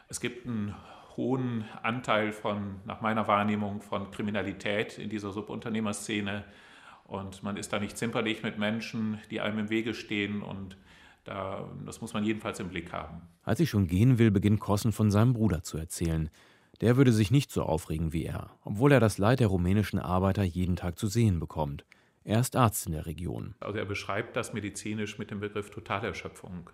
Es 0.09 0.21
gibt 0.21 0.47
einen 0.47 0.75
hohen 1.17 1.65
Anteil 1.83 2.33
von, 2.33 2.77
nach 2.85 3.01
meiner 3.01 3.27
Wahrnehmung, 3.27 3.83
von 3.83 4.11
Kriminalität 4.11 4.99
in 4.99 5.11
dieser 5.11 5.33
Subunternehmerszene. 5.33 6.45
Und 7.05 7.43
man 7.43 7.57
ist 7.57 7.73
da 7.73 7.81
nicht 7.81 7.99
zimperlich 7.99 8.43
mit 8.43 8.59
Menschen, 8.59 9.19
die 9.31 9.41
einem 9.41 9.59
im 9.59 9.71
Wege 9.71 9.95
stehen. 9.95 10.43
Und 10.43 10.77
da, 11.25 11.69
das 11.85 12.01
muss 12.01 12.13
man 12.13 12.25
jedenfalls 12.25 12.61
im 12.61 12.69
Blick 12.69 12.93
haben. 12.93 13.23
Als 13.43 13.61
ich 13.61 13.71
schon 13.71 13.87
gehen 13.87 14.19
will, 14.19 14.31
beginnt 14.31 14.61
Kossen 14.61 14.93
von 14.93 15.11
seinem 15.11 15.33
Bruder 15.33 15.63
zu 15.63 15.79
erzählen. 15.79 16.31
Der 16.81 16.97
würde 16.97 17.13
sich 17.13 17.31
nicht 17.31 17.51
so 17.51 17.63
aufregen 17.65 18.13
wie 18.13 18.25
er, 18.25 18.51
obwohl 18.63 18.93
er 18.93 19.01
das 19.01 19.19
Leid 19.19 19.41
der 19.41 19.49
rumänischen 19.49 19.99
Arbeiter 19.99 20.45
jeden 20.45 20.77
Tag 20.77 20.99
zu 20.99 21.09
sehen 21.09 21.41
bekommt. 21.41 21.85
Er 22.29 22.41
ist 22.41 22.57
Arzt 22.57 22.85
in 22.85 22.93
der 22.93 23.07
Region. 23.07 23.55
Also 23.59 23.79
er 23.79 23.87
beschreibt 23.87 24.37
das 24.37 24.53
medizinisch 24.53 25.17
mit 25.17 25.31
dem 25.31 25.41
Begriff 25.41 25.71
Totalerschöpfung. 25.71 26.69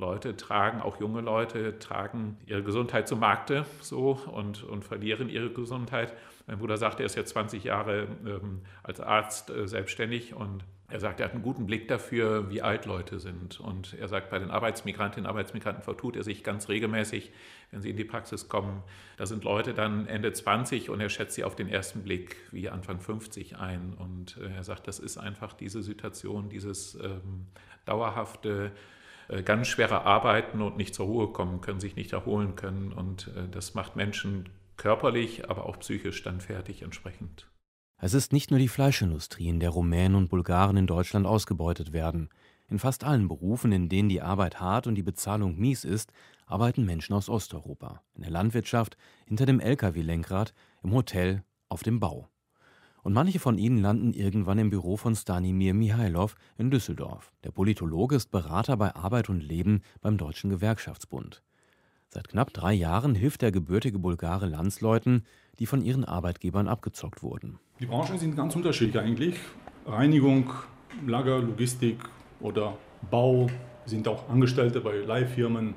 Leute 0.00 0.36
tragen, 0.36 0.80
auch 0.80 0.98
junge 0.98 1.20
Leute, 1.20 1.78
tragen 1.78 2.36
ihre 2.46 2.62
Gesundheit 2.62 3.06
zum 3.06 3.20
Markte 3.20 3.64
so 3.80 4.18
und, 4.32 4.64
und 4.64 4.84
verlieren 4.84 5.28
ihre 5.28 5.50
Gesundheit. 5.50 6.14
Mein 6.46 6.58
Bruder 6.58 6.76
sagt, 6.76 6.98
er 6.98 7.06
ist 7.06 7.14
jetzt 7.14 7.30
20 7.30 7.62
Jahre 7.62 8.08
ähm, 8.26 8.62
als 8.82 9.00
Arzt 9.00 9.50
äh, 9.50 9.68
selbstständig 9.68 10.34
und 10.34 10.64
er 10.90 10.98
sagt, 10.98 11.20
er 11.20 11.26
hat 11.26 11.34
einen 11.34 11.42
guten 11.42 11.66
Blick 11.66 11.86
dafür, 11.86 12.50
wie 12.50 12.62
alt 12.62 12.84
Leute 12.84 13.20
sind. 13.20 13.60
Und 13.60 13.94
er 13.94 14.08
sagt, 14.08 14.30
bei 14.30 14.40
den 14.40 14.50
Arbeitsmigrantinnen 14.50 15.26
und 15.26 15.30
Arbeitsmigranten 15.30 15.84
vertut 15.84 16.16
er 16.16 16.24
sich 16.24 16.42
ganz 16.42 16.68
regelmäßig, 16.68 17.30
wenn 17.70 17.80
sie 17.80 17.90
in 17.90 17.96
die 17.96 18.04
Praxis 18.04 18.48
kommen. 18.48 18.82
Da 19.16 19.26
sind 19.26 19.44
Leute 19.44 19.72
dann 19.72 20.06
Ende 20.06 20.32
20 20.32 20.90
und 20.90 21.00
er 21.00 21.08
schätzt 21.08 21.36
sie 21.36 21.44
auf 21.44 21.54
den 21.54 21.68
ersten 21.68 22.02
Blick 22.02 22.36
wie 22.50 22.68
Anfang 22.68 22.98
50 22.98 23.56
ein. 23.58 23.94
Und 23.94 24.36
äh, 24.38 24.56
er 24.56 24.64
sagt, 24.64 24.88
das 24.88 24.98
ist 24.98 25.16
einfach 25.16 25.52
diese 25.52 25.82
Situation, 25.82 26.48
dieses 26.48 26.96
ähm, 26.96 27.46
dauerhafte 27.84 28.72
ganz 29.44 29.68
schwere 29.68 30.04
Arbeiten 30.04 30.60
und 30.60 30.76
nicht 30.76 30.94
zur 30.94 31.06
Ruhe 31.06 31.28
kommen 31.28 31.60
können, 31.60 31.80
sich 31.80 31.96
nicht 31.96 32.12
erholen 32.12 32.56
können. 32.56 32.92
Und 32.92 33.30
äh, 33.36 33.48
das 33.50 33.74
macht 33.74 33.96
Menschen 33.96 34.48
körperlich, 34.76 35.48
aber 35.48 35.66
auch 35.66 35.78
psychisch 35.78 36.22
dann 36.22 36.40
fertig 36.40 36.82
entsprechend. 36.82 37.46
Es 38.02 38.14
ist 38.14 38.32
nicht 38.32 38.50
nur 38.50 38.58
die 38.58 38.68
Fleischindustrie, 38.68 39.48
in 39.48 39.60
der 39.60 39.70
Rumänen 39.70 40.16
und 40.16 40.30
Bulgaren 40.30 40.76
in 40.78 40.86
Deutschland 40.86 41.26
ausgebeutet 41.26 41.92
werden. 41.92 42.30
In 42.68 42.78
fast 42.78 43.04
allen 43.04 43.28
Berufen, 43.28 43.72
in 43.72 43.88
denen 43.88 44.08
die 44.08 44.22
Arbeit 44.22 44.60
hart 44.60 44.86
und 44.86 44.94
die 44.94 45.02
Bezahlung 45.02 45.58
mies 45.58 45.84
ist, 45.84 46.12
arbeiten 46.46 46.84
Menschen 46.84 47.14
aus 47.14 47.28
Osteuropa. 47.28 48.02
In 48.14 48.22
der 48.22 48.30
Landwirtschaft, 48.30 48.96
hinter 49.26 49.44
dem 49.44 49.60
Lkw-Lenkrad, 49.60 50.54
im 50.82 50.94
Hotel, 50.94 51.44
auf 51.68 51.82
dem 51.82 52.00
Bau. 52.00 52.28
Und 53.02 53.12
manche 53.12 53.38
von 53.38 53.58
ihnen 53.58 53.78
landen 53.78 54.12
irgendwann 54.12 54.58
im 54.58 54.70
Büro 54.70 54.96
von 54.96 55.14
Stanimir 55.14 55.74
Mihailov 55.74 56.34
in 56.58 56.70
Düsseldorf. 56.70 57.32
Der 57.44 57.50
Politologe 57.50 58.16
ist 58.16 58.30
Berater 58.30 58.76
bei 58.76 58.94
Arbeit 58.94 59.28
und 59.28 59.40
Leben 59.40 59.82
beim 60.00 60.18
Deutschen 60.18 60.50
Gewerkschaftsbund. 60.50 61.42
Seit 62.08 62.28
knapp 62.28 62.52
drei 62.52 62.72
Jahren 62.72 63.14
hilft 63.14 63.42
der 63.42 63.52
gebürtige 63.52 63.98
Bulgare 63.98 64.46
Landsleuten, 64.46 65.24
die 65.60 65.66
von 65.66 65.80
ihren 65.80 66.04
Arbeitgebern 66.04 66.66
abgezockt 66.66 67.22
wurden. 67.22 67.60
Die 67.78 67.86
Branchen 67.86 68.18
sind 68.18 68.36
ganz 68.36 68.56
unterschiedlich 68.56 69.00
eigentlich. 69.00 69.36
Reinigung, 69.86 70.50
Lager, 71.06 71.38
Logistik 71.38 71.98
oder 72.40 72.76
Bau 73.10 73.48
sind 73.86 74.08
auch 74.08 74.28
Angestellte 74.28 74.80
bei 74.80 74.96
Leihfirmen 74.96 75.74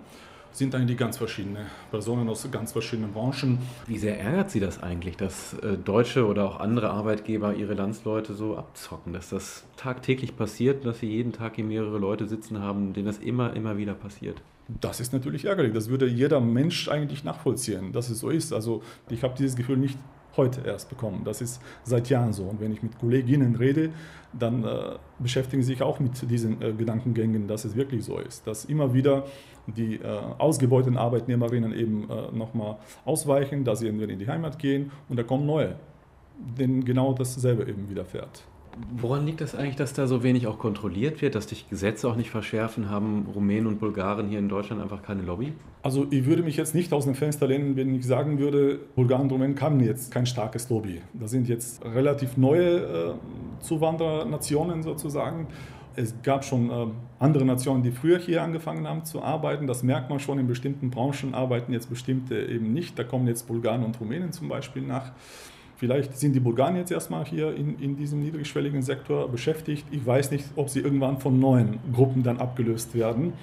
sind 0.54 0.76
eigentlich 0.76 0.98
ganz 0.98 1.18
verschiedene 1.18 1.66
Personen 1.92 2.30
aus 2.30 2.50
ganz 2.52 2.72
verschiedenen 2.72 3.12
Branchen. 3.12 3.58
Wie 3.88 3.98
sehr 3.98 4.20
ärgert 4.20 4.52
Sie 4.52 4.60
das 4.60 4.82
eigentlich, 4.82 5.18
dass 5.18 5.54
äh, 5.56 5.78
deutsche 5.78 6.26
oder 6.26 6.46
auch 6.46 6.60
andere 6.60 6.92
Arbeitgeber 6.92 7.56
ihre 7.56 7.74
Landsleute 7.74 8.34
so 8.34 8.56
abzocken, 8.56 9.14
dass 9.14 9.30
das 9.30 9.66
tagtäglich 9.78 10.38
passiert, 10.38 10.86
dass 10.86 11.00
sie 11.00 11.08
jeden 11.08 11.34
Tag 11.34 11.56
hier 11.56 11.66
mehrere 11.66 11.98
Leute 11.98 12.28
sitzen 12.28 12.60
haben, 12.62 12.94
denen 12.94 13.08
das 13.08 13.18
immer, 13.18 13.54
immer 13.56 13.78
wieder 13.78 13.94
passiert? 13.94 14.42
Das 14.68 15.00
ist 15.00 15.12
natürlich 15.12 15.46
ärgerlich. 15.46 15.74
Das 15.74 15.90
würde 15.90 16.08
jeder 16.08 16.40
Mensch 16.40 16.88
eigentlich 16.88 17.24
nachvollziehen, 17.24 17.92
dass 17.92 18.10
es 18.10 18.20
so 18.20 18.30
ist. 18.30 18.54
Also 18.54 18.82
ich 19.10 19.24
habe 19.24 19.36
dieses 19.38 19.56
Gefühl 19.56 19.78
nicht 19.78 19.98
heute 20.38 20.62
erst 20.66 20.90
bekommen. 20.90 21.24
Das 21.24 21.42
ist 21.42 21.62
seit 21.84 22.10
Jahren 22.10 22.34
so. 22.34 22.44
Und 22.44 22.60
wenn 22.60 22.72
ich 22.72 22.82
mit 22.84 22.98
Kolleginnen 23.00 23.56
rede, 23.56 23.92
dann 24.34 24.64
äh, 24.64 24.96
beschäftigen 25.20 25.62
sie 25.62 25.74
sich 25.74 25.82
auch 25.82 26.00
mit 26.00 26.30
diesen 26.30 26.62
äh, 26.62 26.74
Gedankengängen, 26.74 27.48
dass 27.48 27.66
es 27.66 27.76
wirklich 27.76 28.04
so 28.04 28.18
ist. 28.18 28.48
Dass 28.48 28.66
immer 28.66 28.94
wieder 28.94 29.26
die 29.68 29.96
äh, 29.96 30.20
ausgebeuteten 30.38 30.98
Arbeitnehmerinnen 30.98 31.74
eben 31.74 32.10
äh, 32.10 32.32
nochmal 32.32 32.78
ausweichen, 33.06 33.64
dass 33.64 33.80
sie 33.80 33.88
entweder 33.88 34.12
in 34.12 34.20
die 34.20 34.28
Heimat 34.28 34.60
gehen 34.60 34.92
und 35.10 35.18
da 35.18 35.24
kommen 35.24 35.46
neue, 35.46 35.76
denen 36.58 36.84
genau 36.84 37.14
dasselbe 37.14 37.64
eben 37.64 37.90
widerfährt. 37.90 38.44
Woran 38.98 39.26
liegt 39.26 39.42
das 39.42 39.54
eigentlich, 39.54 39.76
dass 39.76 39.94
da 39.94 40.08
so 40.08 40.24
wenig 40.24 40.48
auch 40.48 40.58
kontrolliert 40.58 41.22
wird, 41.22 41.36
dass 41.36 41.46
die 41.46 41.58
Gesetze 41.70 42.08
auch 42.08 42.16
nicht 42.16 42.32
verschärfen? 42.32 42.90
Haben 42.90 43.28
Rumänen 43.34 43.68
und 43.68 43.80
Bulgaren 43.80 44.28
hier 44.28 44.40
in 44.40 44.50
Deutschland 44.50 44.82
einfach 44.82 45.04
keine 45.04 45.22
Lobby? 45.22 45.54
Also 45.84 46.08
ich 46.12 46.26
würde 46.26 46.44
mich 46.44 46.56
jetzt 46.56 46.74
nicht 46.74 46.94
aus 46.94 47.04
dem 47.04 47.14
Fenster 47.14 47.46
lehnen, 47.46 47.76
wenn 47.76 47.94
ich 47.94 48.06
sagen 48.06 48.40
würde, 48.40 48.80
Bulgaren 48.96 49.24
und 49.24 49.34
Rumänen 49.34 49.60
haben 49.60 49.82
jetzt 49.82 50.12
kein 50.12 50.26
starkes 50.26 50.70
Lobby. 50.70 51.02
Das 51.14 51.32
sind 51.32 51.50
jetzt 51.50 51.84
relativ 51.84 52.38
neue 52.38 52.78
äh, 52.78 53.14
Zuwanderernationen 53.60 54.82
sozusagen. 54.82 55.48
Es 55.98 56.16
gab 56.24 56.46
schon 56.46 56.70
äh, 56.70 56.88
andere 57.20 57.44
Nationen, 57.44 57.84
die 57.84 57.92
früher 57.92 58.18
hier 58.18 58.44
angefangen 58.44 58.88
haben 58.88 59.04
zu 59.04 59.22
arbeiten. 59.22 59.68
Das 59.68 59.84
merkt 59.84 60.10
man 60.10 60.22
schon 60.22 60.40
in 60.40 60.48
bestimmten 60.48 60.90
Branchen, 60.90 61.34
arbeiten 61.34 61.74
jetzt 61.74 61.90
bestimmte 61.90 62.42
eben 62.46 62.72
nicht. 62.72 62.98
Da 62.98 63.04
kommen 63.04 63.28
jetzt 63.28 63.50
Bulgaren 63.50 63.84
und 63.84 64.00
Rumänen 64.00 64.32
zum 64.32 64.48
Beispiel 64.48 64.84
nach. 64.84 65.12
Vielleicht 65.76 66.18
sind 66.18 66.34
die 66.34 66.40
Bulgaren 66.40 66.78
jetzt 66.78 66.94
erstmal 66.94 67.26
hier 67.26 67.54
in, 67.54 67.78
in 67.80 67.98
diesem 67.98 68.22
niedrigschwelligen 68.22 68.82
Sektor 68.82 69.28
beschäftigt. 69.28 69.86
Ich 69.92 70.06
weiß 70.06 70.32
nicht, 70.32 70.46
ob 70.56 70.70
sie 70.70 70.80
irgendwann 70.80 71.18
von 71.20 71.38
neuen 71.38 71.80
Gruppen 71.92 72.24
dann 72.24 72.38
abgelöst 72.38 72.96
werden. 72.96 73.34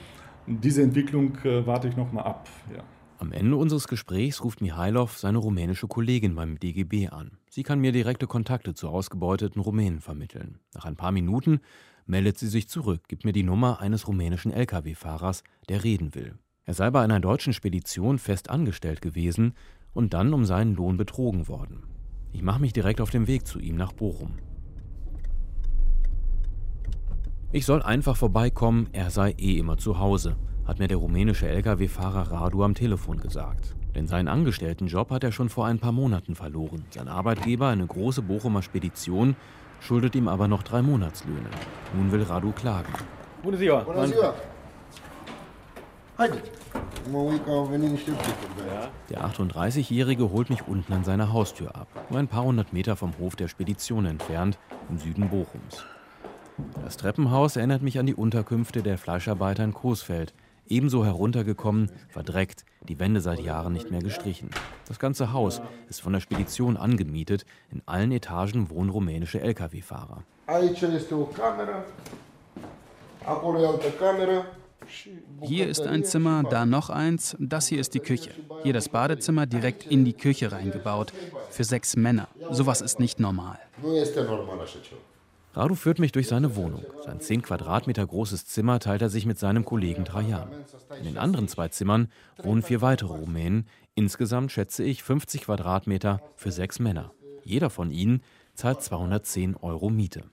Diese 0.46 0.82
Entwicklung 0.82 1.36
äh, 1.44 1.66
warte 1.66 1.88
ich 1.88 1.96
noch 1.96 2.12
mal 2.12 2.22
ab. 2.22 2.48
Ja. 2.74 2.82
Am 3.18 3.32
Ende 3.32 3.56
unseres 3.56 3.86
Gesprächs 3.86 4.42
ruft 4.42 4.62
Mihailov 4.62 5.18
seine 5.18 5.38
rumänische 5.38 5.86
Kollegin 5.86 6.34
beim 6.34 6.58
DGB 6.58 7.08
an. 7.08 7.32
Sie 7.50 7.62
kann 7.62 7.78
mir 7.78 7.92
direkte 7.92 8.26
Kontakte 8.26 8.72
zu 8.72 8.88
ausgebeuteten 8.88 9.60
Rumänen 9.60 10.00
vermitteln. 10.00 10.58
Nach 10.74 10.86
ein 10.86 10.96
paar 10.96 11.12
Minuten 11.12 11.60
meldet 12.06 12.38
sie 12.38 12.48
sich 12.48 12.68
zurück, 12.68 13.02
gibt 13.08 13.26
mir 13.26 13.32
die 13.32 13.42
Nummer 13.42 13.80
eines 13.80 14.08
rumänischen 14.08 14.52
Lkw-Fahrers, 14.52 15.44
der 15.68 15.84
reden 15.84 16.14
will. 16.14 16.34
Er 16.64 16.72
sei 16.72 16.90
bei 16.90 17.02
einer 17.02 17.20
deutschen 17.20 17.52
Spedition 17.52 18.18
fest 18.18 18.48
angestellt 18.48 19.02
gewesen 19.02 19.52
und 19.92 20.14
dann 20.14 20.32
um 20.32 20.46
seinen 20.46 20.74
Lohn 20.74 20.96
betrogen 20.96 21.46
worden. 21.46 21.82
Ich 22.32 22.42
mache 22.42 22.60
mich 22.60 22.72
direkt 22.72 23.00
auf 23.00 23.10
den 23.10 23.26
Weg 23.26 23.46
zu 23.46 23.58
ihm 23.58 23.76
nach 23.76 23.92
Bochum. 23.92 24.38
Ich 27.52 27.66
soll 27.66 27.82
einfach 27.82 28.16
vorbeikommen, 28.16 28.88
er 28.92 29.10
sei 29.10 29.34
eh 29.36 29.58
immer 29.58 29.76
zu 29.76 29.98
Hause, 29.98 30.36
hat 30.68 30.78
mir 30.78 30.86
der 30.86 30.98
rumänische 30.98 31.48
Lkw-Fahrer 31.48 32.30
Radu 32.30 32.62
am 32.62 32.74
Telefon 32.74 33.18
gesagt. 33.18 33.74
Denn 33.96 34.06
seinen 34.06 34.28
Angestelltenjob 34.28 35.10
hat 35.10 35.24
er 35.24 35.32
schon 35.32 35.48
vor 35.48 35.66
ein 35.66 35.80
paar 35.80 35.90
Monaten 35.90 36.36
verloren. 36.36 36.84
Sein 36.90 37.08
Arbeitgeber, 37.08 37.66
eine 37.66 37.88
große 37.88 38.22
Bochumer 38.22 38.62
Spedition, 38.62 39.34
schuldet 39.80 40.14
ihm 40.14 40.28
aber 40.28 40.46
noch 40.46 40.62
drei 40.62 40.80
Monatslöhne. 40.80 41.50
Nun 41.96 42.12
will 42.12 42.22
Radu 42.22 42.52
klagen. 42.52 42.94
Bună 43.42 43.56
ziua! 43.56 43.82
Bună 43.82 44.06
ziua! 44.06 44.34
Der 49.08 49.24
38-Jährige 49.24 50.30
holt 50.30 50.50
mich 50.50 50.68
unten 50.68 50.92
an 50.92 51.02
seiner 51.02 51.32
Haustür 51.32 51.74
ab, 51.74 51.88
nur 52.10 52.20
ein 52.20 52.28
paar 52.28 52.44
hundert 52.44 52.72
Meter 52.72 52.94
vom 52.94 53.12
Hof 53.18 53.34
der 53.34 53.48
Spedition 53.48 54.04
entfernt, 54.06 54.58
im 54.88 54.98
Süden 54.98 55.28
Bochums. 55.30 55.84
Das 56.82 56.96
Treppenhaus 56.96 57.56
erinnert 57.56 57.82
mich 57.82 57.98
an 57.98 58.06
die 58.06 58.14
Unterkünfte 58.14 58.82
der 58.82 58.98
Fleischarbeiter 58.98 59.62
in 59.64 59.74
Coesfeld, 59.74 60.34
ebenso 60.66 61.04
heruntergekommen, 61.04 61.90
verdreckt, 62.08 62.64
die 62.88 62.98
Wände 62.98 63.20
seit 63.20 63.40
Jahren 63.40 63.72
nicht 63.72 63.90
mehr 63.90 64.02
gestrichen. 64.02 64.50
Das 64.88 64.98
ganze 64.98 65.32
Haus 65.32 65.60
ist 65.88 66.00
von 66.00 66.12
der 66.12 66.20
Spedition 66.20 66.76
angemietet, 66.76 67.44
in 67.70 67.82
allen 67.86 68.12
Etagen 68.12 68.70
wohnen 68.70 68.90
rumänische 68.90 69.40
Lkw-Fahrer. 69.40 70.24
Hier 75.42 75.68
ist 75.68 75.86
ein 75.86 76.04
Zimmer, 76.04 76.42
da 76.42 76.66
noch 76.66 76.90
eins, 76.90 77.36
das 77.38 77.68
hier 77.68 77.80
ist 77.80 77.94
die 77.94 78.00
Küche. 78.00 78.30
Hier 78.62 78.72
das 78.72 78.88
Badezimmer 78.88 79.46
direkt 79.46 79.86
in 79.86 80.04
die 80.04 80.14
Küche 80.14 80.50
reingebaut. 80.50 81.12
Für 81.50 81.64
sechs 81.64 81.96
Männer. 81.96 82.28
Sowas 82.50 82.80
ist 82.80 82.98
nicht 82.98 83.20
normal. 83.20 83.58
Radu 85.52 85.74
führt 85.74 85.98
mich 85.98 86.12
durch 86.12 86.28
seine 86.28 86.54
Wohnung. 86.54 86.84
Sein 87.04 87.20
10 87.20 87.42
Quadratmeter 87.42 88.06
großes 88.06 88.46
Zimmer 88.46 88.78
teilt 88.78 89.02
er 89.02 89.08
sich 89.08 89.26
mit 89.26 89.38
seinem 89.38 89.64
Kollegen 89.64 90.04
Trajan. 90.04 90.48
In 90.98 91.04
den 91.04 91.18
anderen 91.18 91.48
zwei 91.48 91.68
Zimmern 91.68 92.08
wohnen 92.42 92.62
vier 92.62 92.80
weitere 92.82 93.12
Rumänen. 93.12 93.66
Insgesamt 93.94 94.52
schätze 94.52 94.84
ich 94.84 95.02
50 95.02 95.42
Quadratmeter 95.42 96.20
für 96.36 96.52
sechs 96.52 96.78
Männer. 96.78 97.12
Jeder 97.42 97.70
von 97.70 97.90
ihnen 97.90 98.22
zahlt 98.54 98.82
210 98.82 99.56
Euro 99.56 99.90
Miete. 99.90 100.24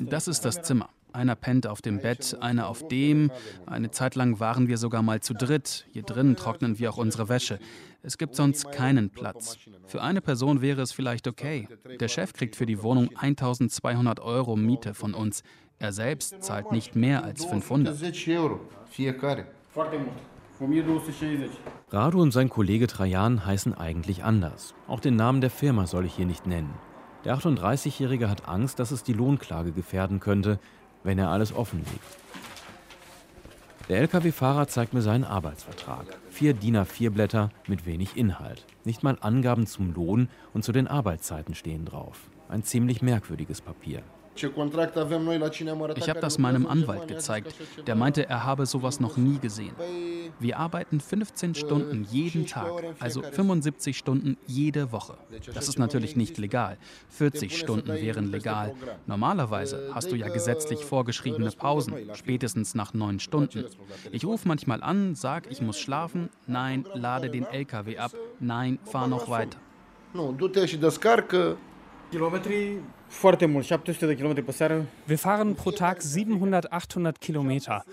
Das 0.00 0.26
ist 0.26 0.44
das 0.44 0.62
Zimmer. 0.62 0.88
Einer 1.14 1.36
pennt 1.36 1.68
auf 1.68 1.80
dem 1.80 2.00
Bett, 2.00 2.36
einer 2.40 2.66
auf 2.66 2.88
dem. 2.88 3.30
Eine 3.66 3.92
Zeit 3.92 4.16
lang 4.16 4.40
waren 4.40 4.66
wir 4.66 4.78
sogar 4.78 5.00
mal 5.00 5.20
zu 5.20 5.32
dritt. 5.32 5.86
Hier 5.92 6.02
drin 6.02 6.34
trocknen 6.34 6.80
wir 6.80 6.90
auch 6.90 6.96
unsere 6.96 7.28
Wäsche. 7.28 7.60
Es 8.02 8.18
gibt 8.18 8.34
sonst 8.34 8.72
keinen 8.72 9.10
Platz. 9.10 9.56
Für 9.86 10.02
eine 10.02 10.20
Person 10.20 10.60
wäre 10.60 10.82
es 10.82 10.90
vielleicht 10.90 11.28
okay. 11.28 11.68
Der 12.00 12.08
Chef 12.08 12.32
kriegt 12.32 12.56
für 12.56 12.66
die 12.66 12.82
Wohnung 12.82 13.10
1200 13.16 14.18
Euro 14.18 14.56
Miete 14.56 14.92
von 14.92 15.14
uns. 15.14 15.44
Er 15.78 15.92
selbst 15.92 16.42
zahlt 16.42 16.72
nicht 16.72 16.96
mehr 16.96 17.22
als 17.22 17.44
500. 17.44 17.96
Radu 21.90 22.22
und 22.22 22.32
sein 22.32 22.48
Kollege 22.48 22.88
Trajan 22.88 23.46
heißen 23.46 23.72
eigentlich 23.72 24.24
anders. 24.24 24.74
Auch 24.88 24.98
den 24.98 25.14
Namen 25.14 25.40
der 25.40 25.50
Firma 25.50 25.86
soll 25.86 26.06
ich 26.06 26.14
hier 26.14 26.26
nicht 26.26 26.48
nennen. 26.48 26.74
Der 27.24 27.36
38-Jährige 27.38 28.28
hat 28.28 28.48
Angst, 28.48 28.78
dass 28.80 28.90
es 28.90 29.02
die 29.02 29.14
Lohnklage 29.14 29.72
gefährden 29.72 30.20
könnte, 30.20 30.58
wenn 31.04 31.18
er 31.18 31.28
alles 31.28 31.54
offenlegt. 31.54 32.18
Der 33.88 34.00
Lkw-Fahrer 34.00 34.66
zeigt 34.66 34.94
mir 34.94 35.02
seinen 35.02 35.24
Arbeitsvertrag. 35.24 36.06
Vier 36.30 36.54
DIN 36.54 36.78
A4-Blätter 36.78 37.50
mit 37.68 37.84
wenig 37.84 38.16
Inhalt. 38.16 38.64
Nicht 38.84 39.02
mal 39.02 39.18
Angaben 39.20 39.66
zum 39.66 39.92
Lohn 39.92 40.28
und 40.54 40.64
zu 40.64 40.72
den 40.72 40.88
Arbeitszeiten 40.88 41.54
stehen 41.54 41.84
drauf. 41.84 42.18
Ein 42.48 42.64
ziemlich 42.64 43.02
merkwürdiges 43.02 43.60
Papier. 43.60 44.02
Ich 44.36 46.08
habe 46.08 46.20
das 46.20 46.38
meinem 46.38 46.66
Anwalt 46.66 47.08
gezeigt. 47.08 47.54
Der 47.86 47.94
meinte, 47.94 48.28
er 48.28 48.44
habe 48.44 48.66
sowas 48.66 49.00
noch 49.00 49.16
nie 49.16 49.38
gesehen. 49.38 49.74
Wir 50.40 50.58
arbeiten 50.58 51.00
15 51.00 51.54
Stunden 51.54 52.06
jeden 52.10 52.46
Tag, 52.46 52.72
also 52.98 53.22
75 53.22 53.96
Stunden 53.96 54.36
jede 54.46 54.90
Woche. 54.92 55.16
Das 55.54 55.68
ist 55.68 55.78
natürlich 55.78 56.16
nicht 56.16 56.38
legal. 56.38 56.78
40 57.10 57.56
Stunden 57.56 57.88
wären 57.88 58.30
legal. 58.30 58.74
Normalerweise 59.06 59.90
hast 59.94 60.10
du 60.10 60.16
ja 60.16 60.28
gesetzlich 60.28 60.84
vorgeschriebene 60.84 61.50
Pausen, 61.52 61.94
spätestens 62.14 62.74
nach 62.74 62.94
neun 62.94 63.20
Stunden. 63.20 63.66
Ich 64.10 64.24
rufe 64.24 64.48
manchmal 64.48 64.82
an, 64.82 65.14
sag, 65.14 65.50
ich 65.50 65.60
muss 65.62 65.78
schlafen. 65.78 66.30
Nein, 66.46 66.84
lade 66.94 67.30
den 67.30 67.44
LKW 67.44 67.98
ab. 67.98 68.12
Nein, 68.40 68.78
fahr 68.84 69.06
noch 69.06 69.28
weiter. 69.30 69.58
Wir 75.06 75.18
fahren 75.18 75.54
pro 75.54 75.70
Tag 75.70 76.02
700, 76.02 76.72
800 76.72 77.20
Kilometer, 77.20 77.84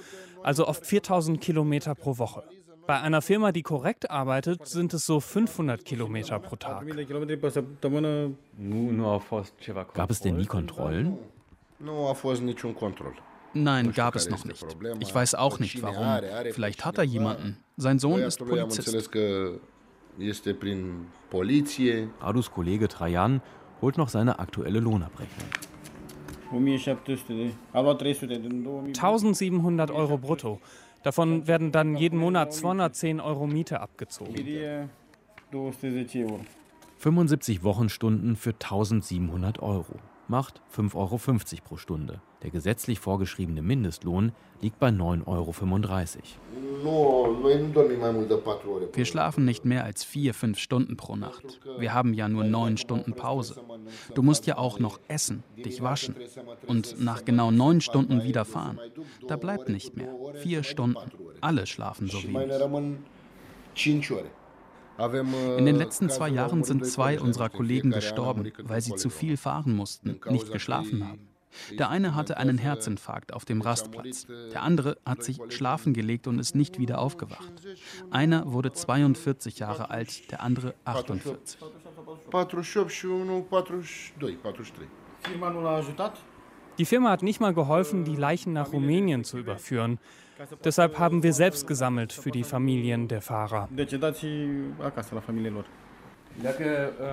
also 0.43 0.67
oft 0.67 0.85
4000 0.85 1.39
Kilometer 1.39 1.95
pro 1.95 2.17
Woche. 2.17 2.43
Bei 2.87 2.99
einer 2.99 3.21
Firma, 3.21 3.51
die 3.51 3.61
korrekt 3.61 4.09
arbeitet, 4.09 4.67
sind 4.67 4.93
es 4.93 5.05
so 5.05 5.19
500 5.19 5.85
Kilometer 5.85 6.39
pro 6.39 6.55
Tag. 6.55 6.85
Gab 9.93 10.11
es 10.11 10.19
denn 10.19 10.37
nie 10.37 10.45
Kontrollen? 10.45 11.17
Nein, 13.53 13.91
gab 13.93 14.15
es 14.15 14.29
noch 14.29 14.45
nicht. 14.45 14.65
Ich 14.99 15.13
weiß 15.13 15.35
auch 15.35 15.59
nicht 15.59 15.81
warum. 15.81 16.21
Vielleicht 16.51 16.83
hat 16.85 16.97
er 16.97 17.03
jemanden. 17.03 17.57
Sein 17.77 17.99
Sohn 17.99 18.21
ist 18.21 18.39
Polizist. 18.39 19.11
Radus 22.19 22.51
Kollege 22.51 22.87
Trajan 22.87 23.41
holt 23.81 23.97
noch 23.97 24.09
seine 24.09 24.39
aktuelle 24.39 24.79
Lohnabrechnung. 24.79 25.47
1700 28.87 29.91
Euro 29.91 30.17
brutto. 30.17 30.59
Davon 31.03 31.47
werden 31.47 31.71
dann 31.71 31.95
jeden 31.95 32.19
Monat 32.19 32.53
210 32.53 33.19
Euro 33.19 33.47
Miete 33.47 33.79
abgezogen. 33.79 34.35
75 36.97 37.63
Wochenstunden 37.63 38.35
für 38.35 38.51
1700 38.51 39.59
Euro. 39.59 39.95
Macht 40.27 40.61
5,50 40.75 40.95
Euro 40.95 41.19
pro 41.63 41.77
Stunde. 41.77 42.21
Der 42.43 42.49
gesetzlich 42.49 42.99
vorgeschriebene 42.99 43.61
Mindestlohn 43.61 44.31
liegt 44.61 44.79
bei 44.79 44.89
9,35 44.89 45.27
Euro. 45.27 45.53
Wir 48.93 49.05
schlafen 49.05 49.45
nicht 49.45 49.65
mehr 49.65 49.83
als 49.83 50.03
vier, 50.03 50.33
fünf 50.33 50.57
Stunden 50.57 50.97
pro 50.97 51.15
Nacht. 51.15 51.59
Wir 51.77 51.93
haben 51.93 52.13
ja 52.13 52.27
nur 52.27 52.43
neun 52.43 52.77
Stunden 52.77 53.13
Pause. 53.13 53.61
Du 54.15 54.23
musst 54.23 54.47
ja 54.47 54.57
auch 54.57 54.79
noch 54.79 54.99
essen, 55.07 55.43
dich 55.57 55.81
waschen 55.81 56.15
und 56.65 56.99
nach 56.99 57.23
genau 57.25 57.51
neun 57.51 57.81
Stunden 57.81 58.23
wieder 58.23 58.45
fahren. 58.45 58.79
Da 59.27 59.35
bleibt 59.35 59.69
nicht 59.69 59.95
mehr. 59.95 60.13
Vier 60.35 60.63
Stunden. 60.63 60.97
Alle 61.41 61.67
schlafen 61.67 62.07
so 62.07 62.23
wenig. 62.23 62.51
In 65.57 65.65
den 65.65 65.75
letzten 65.75 66.09
zwei 66.09 66.29
Jahren 66.29 66.63
sind 66.63 66.85
zwei 66.85 67.19
unserer 67.19 67.49
Kollegen 67.49 67.91
gestorben, 67.91 68.51
weil 68.63 68.81
sie 68.81 68.95
zu 68.95 69.09
viel 69.09 69.37
fahren 69.37 69.75
mussten, 69.75 70.19
nicht 70.29 70.51
geschlafen 70.51 71.07
haben. 71.07 71.27
Der 71.77 71.89
eine 71.89 72.15
hatte 72.15 72.37
einen 72.37 72.57
Herzinfarkt 72.57 73.33
auf 73.33 73.45
dem 73.45 73.61
Rastplatz. 73.61 74.27
Der 74.53 74.61
andere 74.61 74.97
hat 75.05 75.23
sich 75.23 75.39
schlafen 75.49 75.93
gelegt 75.93 76.27
und 76.27 76.39
ist 76.39 76.55
nicht 76.55 76.79
wieder 76.79 76.99
aufgewacht. 76.99 77.51
Einer 78.09 78.51
wurde 78.51 78.71
42 78.71 79.59
Jahre 79.59 79.89
alt, 79.89 80.31
der 80.31 80.41
andere 80.41 80.75
48. 80.85 81.59
Die 86.77 86.85
Firma 86.85 87.09
hat 87.09 87.21
nicht 87.21 87.41
mal 87.41 87.53
geholfen, 87.53 88.05
die 88.05 88.15
Leichen 88.15 88.53
nach 88.53 88.71
Rumänien 88.71 89.23
zu 89.23 89.37
überführen. 89.37 89.99
Deshalb 90.63 90.99
haben 90.99 91.23
wir 91.23 91.33
selbst 91.33 91.67
gesammelt 91.67 92.13
für 92.13 92.31
die 92.31 92.43
Familien 92.43 93.07
der 93.07 93.21
Fahrer. 93.21 93.67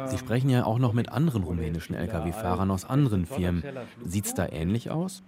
Sie 0.07 0.19
sprechen 0.19 0.49
ja 0.49 0.64
auch 0.64 0.79
noch 0.79 0.93
mit 0.93 1.09
anderen 1.11 1.43
rumänischen 1.43 1.97
Lkw-Fahrern 1.97 2.71
aus 2.71 2.85
anderen 2.85 3.27
Firmen. 3.27 3.64
Sieht 4.05 4.27
es 4.27 4.35
da 4.35 4.47
ähnlich 4.49 4.91
aus? 4.91 5.23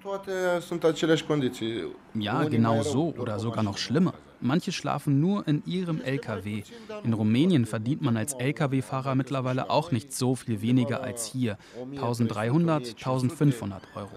Ja, 2.15 2.45
genau 2.45 2.83
so 2.83 3.13
oder 3.19 3.39
sogar 3.39 3.65
noch 3.65 3.79
schlimmer. 3.79 4.15
Manche 4.41 4.73
schlafen 4.73 5.21
nur 5.21 5.47
in 5.47 5.63
ihrem 5.67 6.01
LKW. 6.01 6.63
In 7.05 7.13
Rumänien 7.13 7.67
verdient 7.67 8.01
man 8.01 8.17
als 8.17 8.33
Lkw-Fahrer 8.35 9.15
mittlerweile 9.15 9.69
auch 9.71 9.91
nicht 9.91 10.13
so 10.15 10.35
viel 10.35 10.63
weniger 10.63 11.03
als 11.03 11.27
hier. 11.27 11.59
1300, 11.91 12.91
1500 12.91 13.83
Euro. 13.97 14.09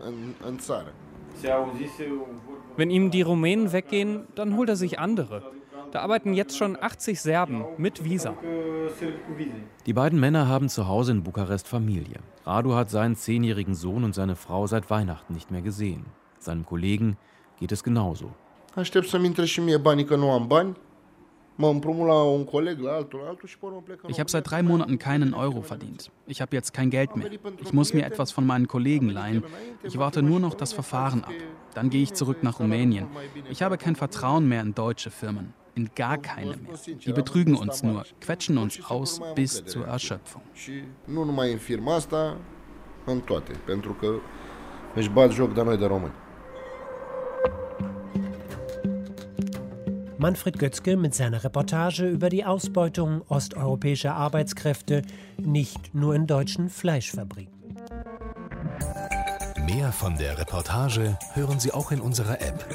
Wenn 2.75 2.89
ihm 2.89 3.11
die 3.11 3.21
Rumänen 3.21 3.71
weggehen, 3.71 4.27
dann 4.35 4.57
holt 4.57 4.69
er 4.69 4.75
sich 4.75 4.99
andere. 4.99 5.43
Da 5.91 5.99
arbeiten 5.99 6.33
jetzt 6.33 6.57
schon 6.57 6.75
80 6.79 7.21
Serben 7.21 7.65
mit 7.77 8.03
Visa. 8.03 8.33
Die 9.85 9.93
beiden 9.93 10.19
Männer 10.19 10.47
haben 10.47 10.67
zu 10.69 10.87
Hause 10.87 11.11
in 11.11 11.23
Bukarest 11.23 11.67
Familie. 11.67 12.19
Radu 12.45 12.73
hat 12.73 12.89
seinen 12.89 13.15
zehnjährigen 13.15 13.75
Sohn 13.75 14.03
und 14.03 14.15
seine 14.15 14.35
Frau 14.35 14.65
seit 14.65 14.89
Weihnachten 14.89 15.33
nicht 15.33 15.51
mehr 15.51 15.61
gesehen. 15.61 16.05
Seinem 16.39 16.65
Kollegen 16.65 17.17
geht 17.59 17.71
es 17.71 17.83
genauso. 17.83 18.31
Ich 24.07 24.19
habe 24.19 24.29
seit 24.29 24.49
drei 24.49 24.63
Monaten 24.63 24.97
keinen 24.97 25.33
Euro 25.33 25.61
verdient. 25.61 26.11
Ich 26.25 26.41
habe 26.41 26.55
jetzt 26.55 26.73
kein 26.73 26.89
Geld 26.89 27.15
mehr. 27.15 27.29
Ich 27.61 27.73
muss 27.73 27.93
mir 27.93 28.05
etwas 28.05 28.31
von 28.31 28.45
meinen 28.45 28.67
Kollegen 28.67 29.09
leihen. 29.09 29.43
Ich 29.83 29.97
warte 29.97 30.23
nur 30.23 30.39
noch 30.39 30.55
das 30.55 30.73
Verfahren 30.73 31.23
ab. 31.23 31.33
Dann 31.75 31.89
gehe 31.89 32.01
ich 32.01 32.13
zurück 32.13 32.43
nach 32.43 32.59
Rumänien. 32.59 33.07
Ich 33.49 33.61
habe 33.61 33.77
kein 33.77 33.95
Vertrauen 33.95 34.47
mehr 34.47 34.61
in 34.61 34.73
deutsche 34.73 35.11
Firmen. 35.11 35.53
In 35.75 35.89
gar 35.95 36.17
keine 36.17 36.57
mehr. 36.57 36.73
Die 37.05 37.13
betrügen 37.13 37.55
uns 37.55 37.81
nur, 37.83 38.03
quetschen 38.21 38.57
uns 38.57 38.79
aus 38.89 39.21
bis 39.35 39.63
zur 39.65 39.87
Erschöpfung. 39.87 40.43
Nu 41.05 41.23
numai 41.23 41.51
în 41.51 41.57
firma 41.57 41.95
asta, 41.95 42.37
în 43.05 43.19
toate, 43.19 43.51
pentru 43.65 43.93
că 43.93 44.07
își 44.95 45.09
bat 45.09 45.31
joc 45.31 45.53
de 45.53 45.63
noi 45.63 45.77
de 45.77 45.85
români. 45.85 46.13
Manfred 50.17 50.59
Götzke 50.59 50.95
mit 50.95 51.15
seiner 51.15 51.43
Reportage 51.43 52.07
über 52.07 52.29
die 52.29 52.45
Ausbeutung 52.45 53.21
osteuropäischer 53.29 54.15
Arbeitskräfte 54.15 55.01
nicht 55.37 55.93
nur 55.93 56.15
in 56.15 56.27
deutschen 56.27 56.69
Fleischfabriken. 56.69 57.53
Mehr 59.65 59.91
von 59.91 60.17
der 60.17 60.37
Reportage 60.37 61.17
hören 61.33 61.59
Sie 61.59 61.71
auch 61.71 61.91
in 61.91 62.01
unserer 62.01 62.41
App. 62.41 62.65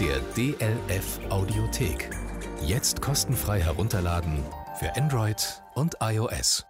Der 0.00 0.20
DLF 0.36 1.20
Audiothek. 1.28 2.10
Jetzt 2.62 3.02
kostenfrei 3.02 3.60
herunterladen 3.60 4.42
für 4.78 4.94
Android 4.96 5.62
und 5.74 5.96
iOS. 6.00 6.64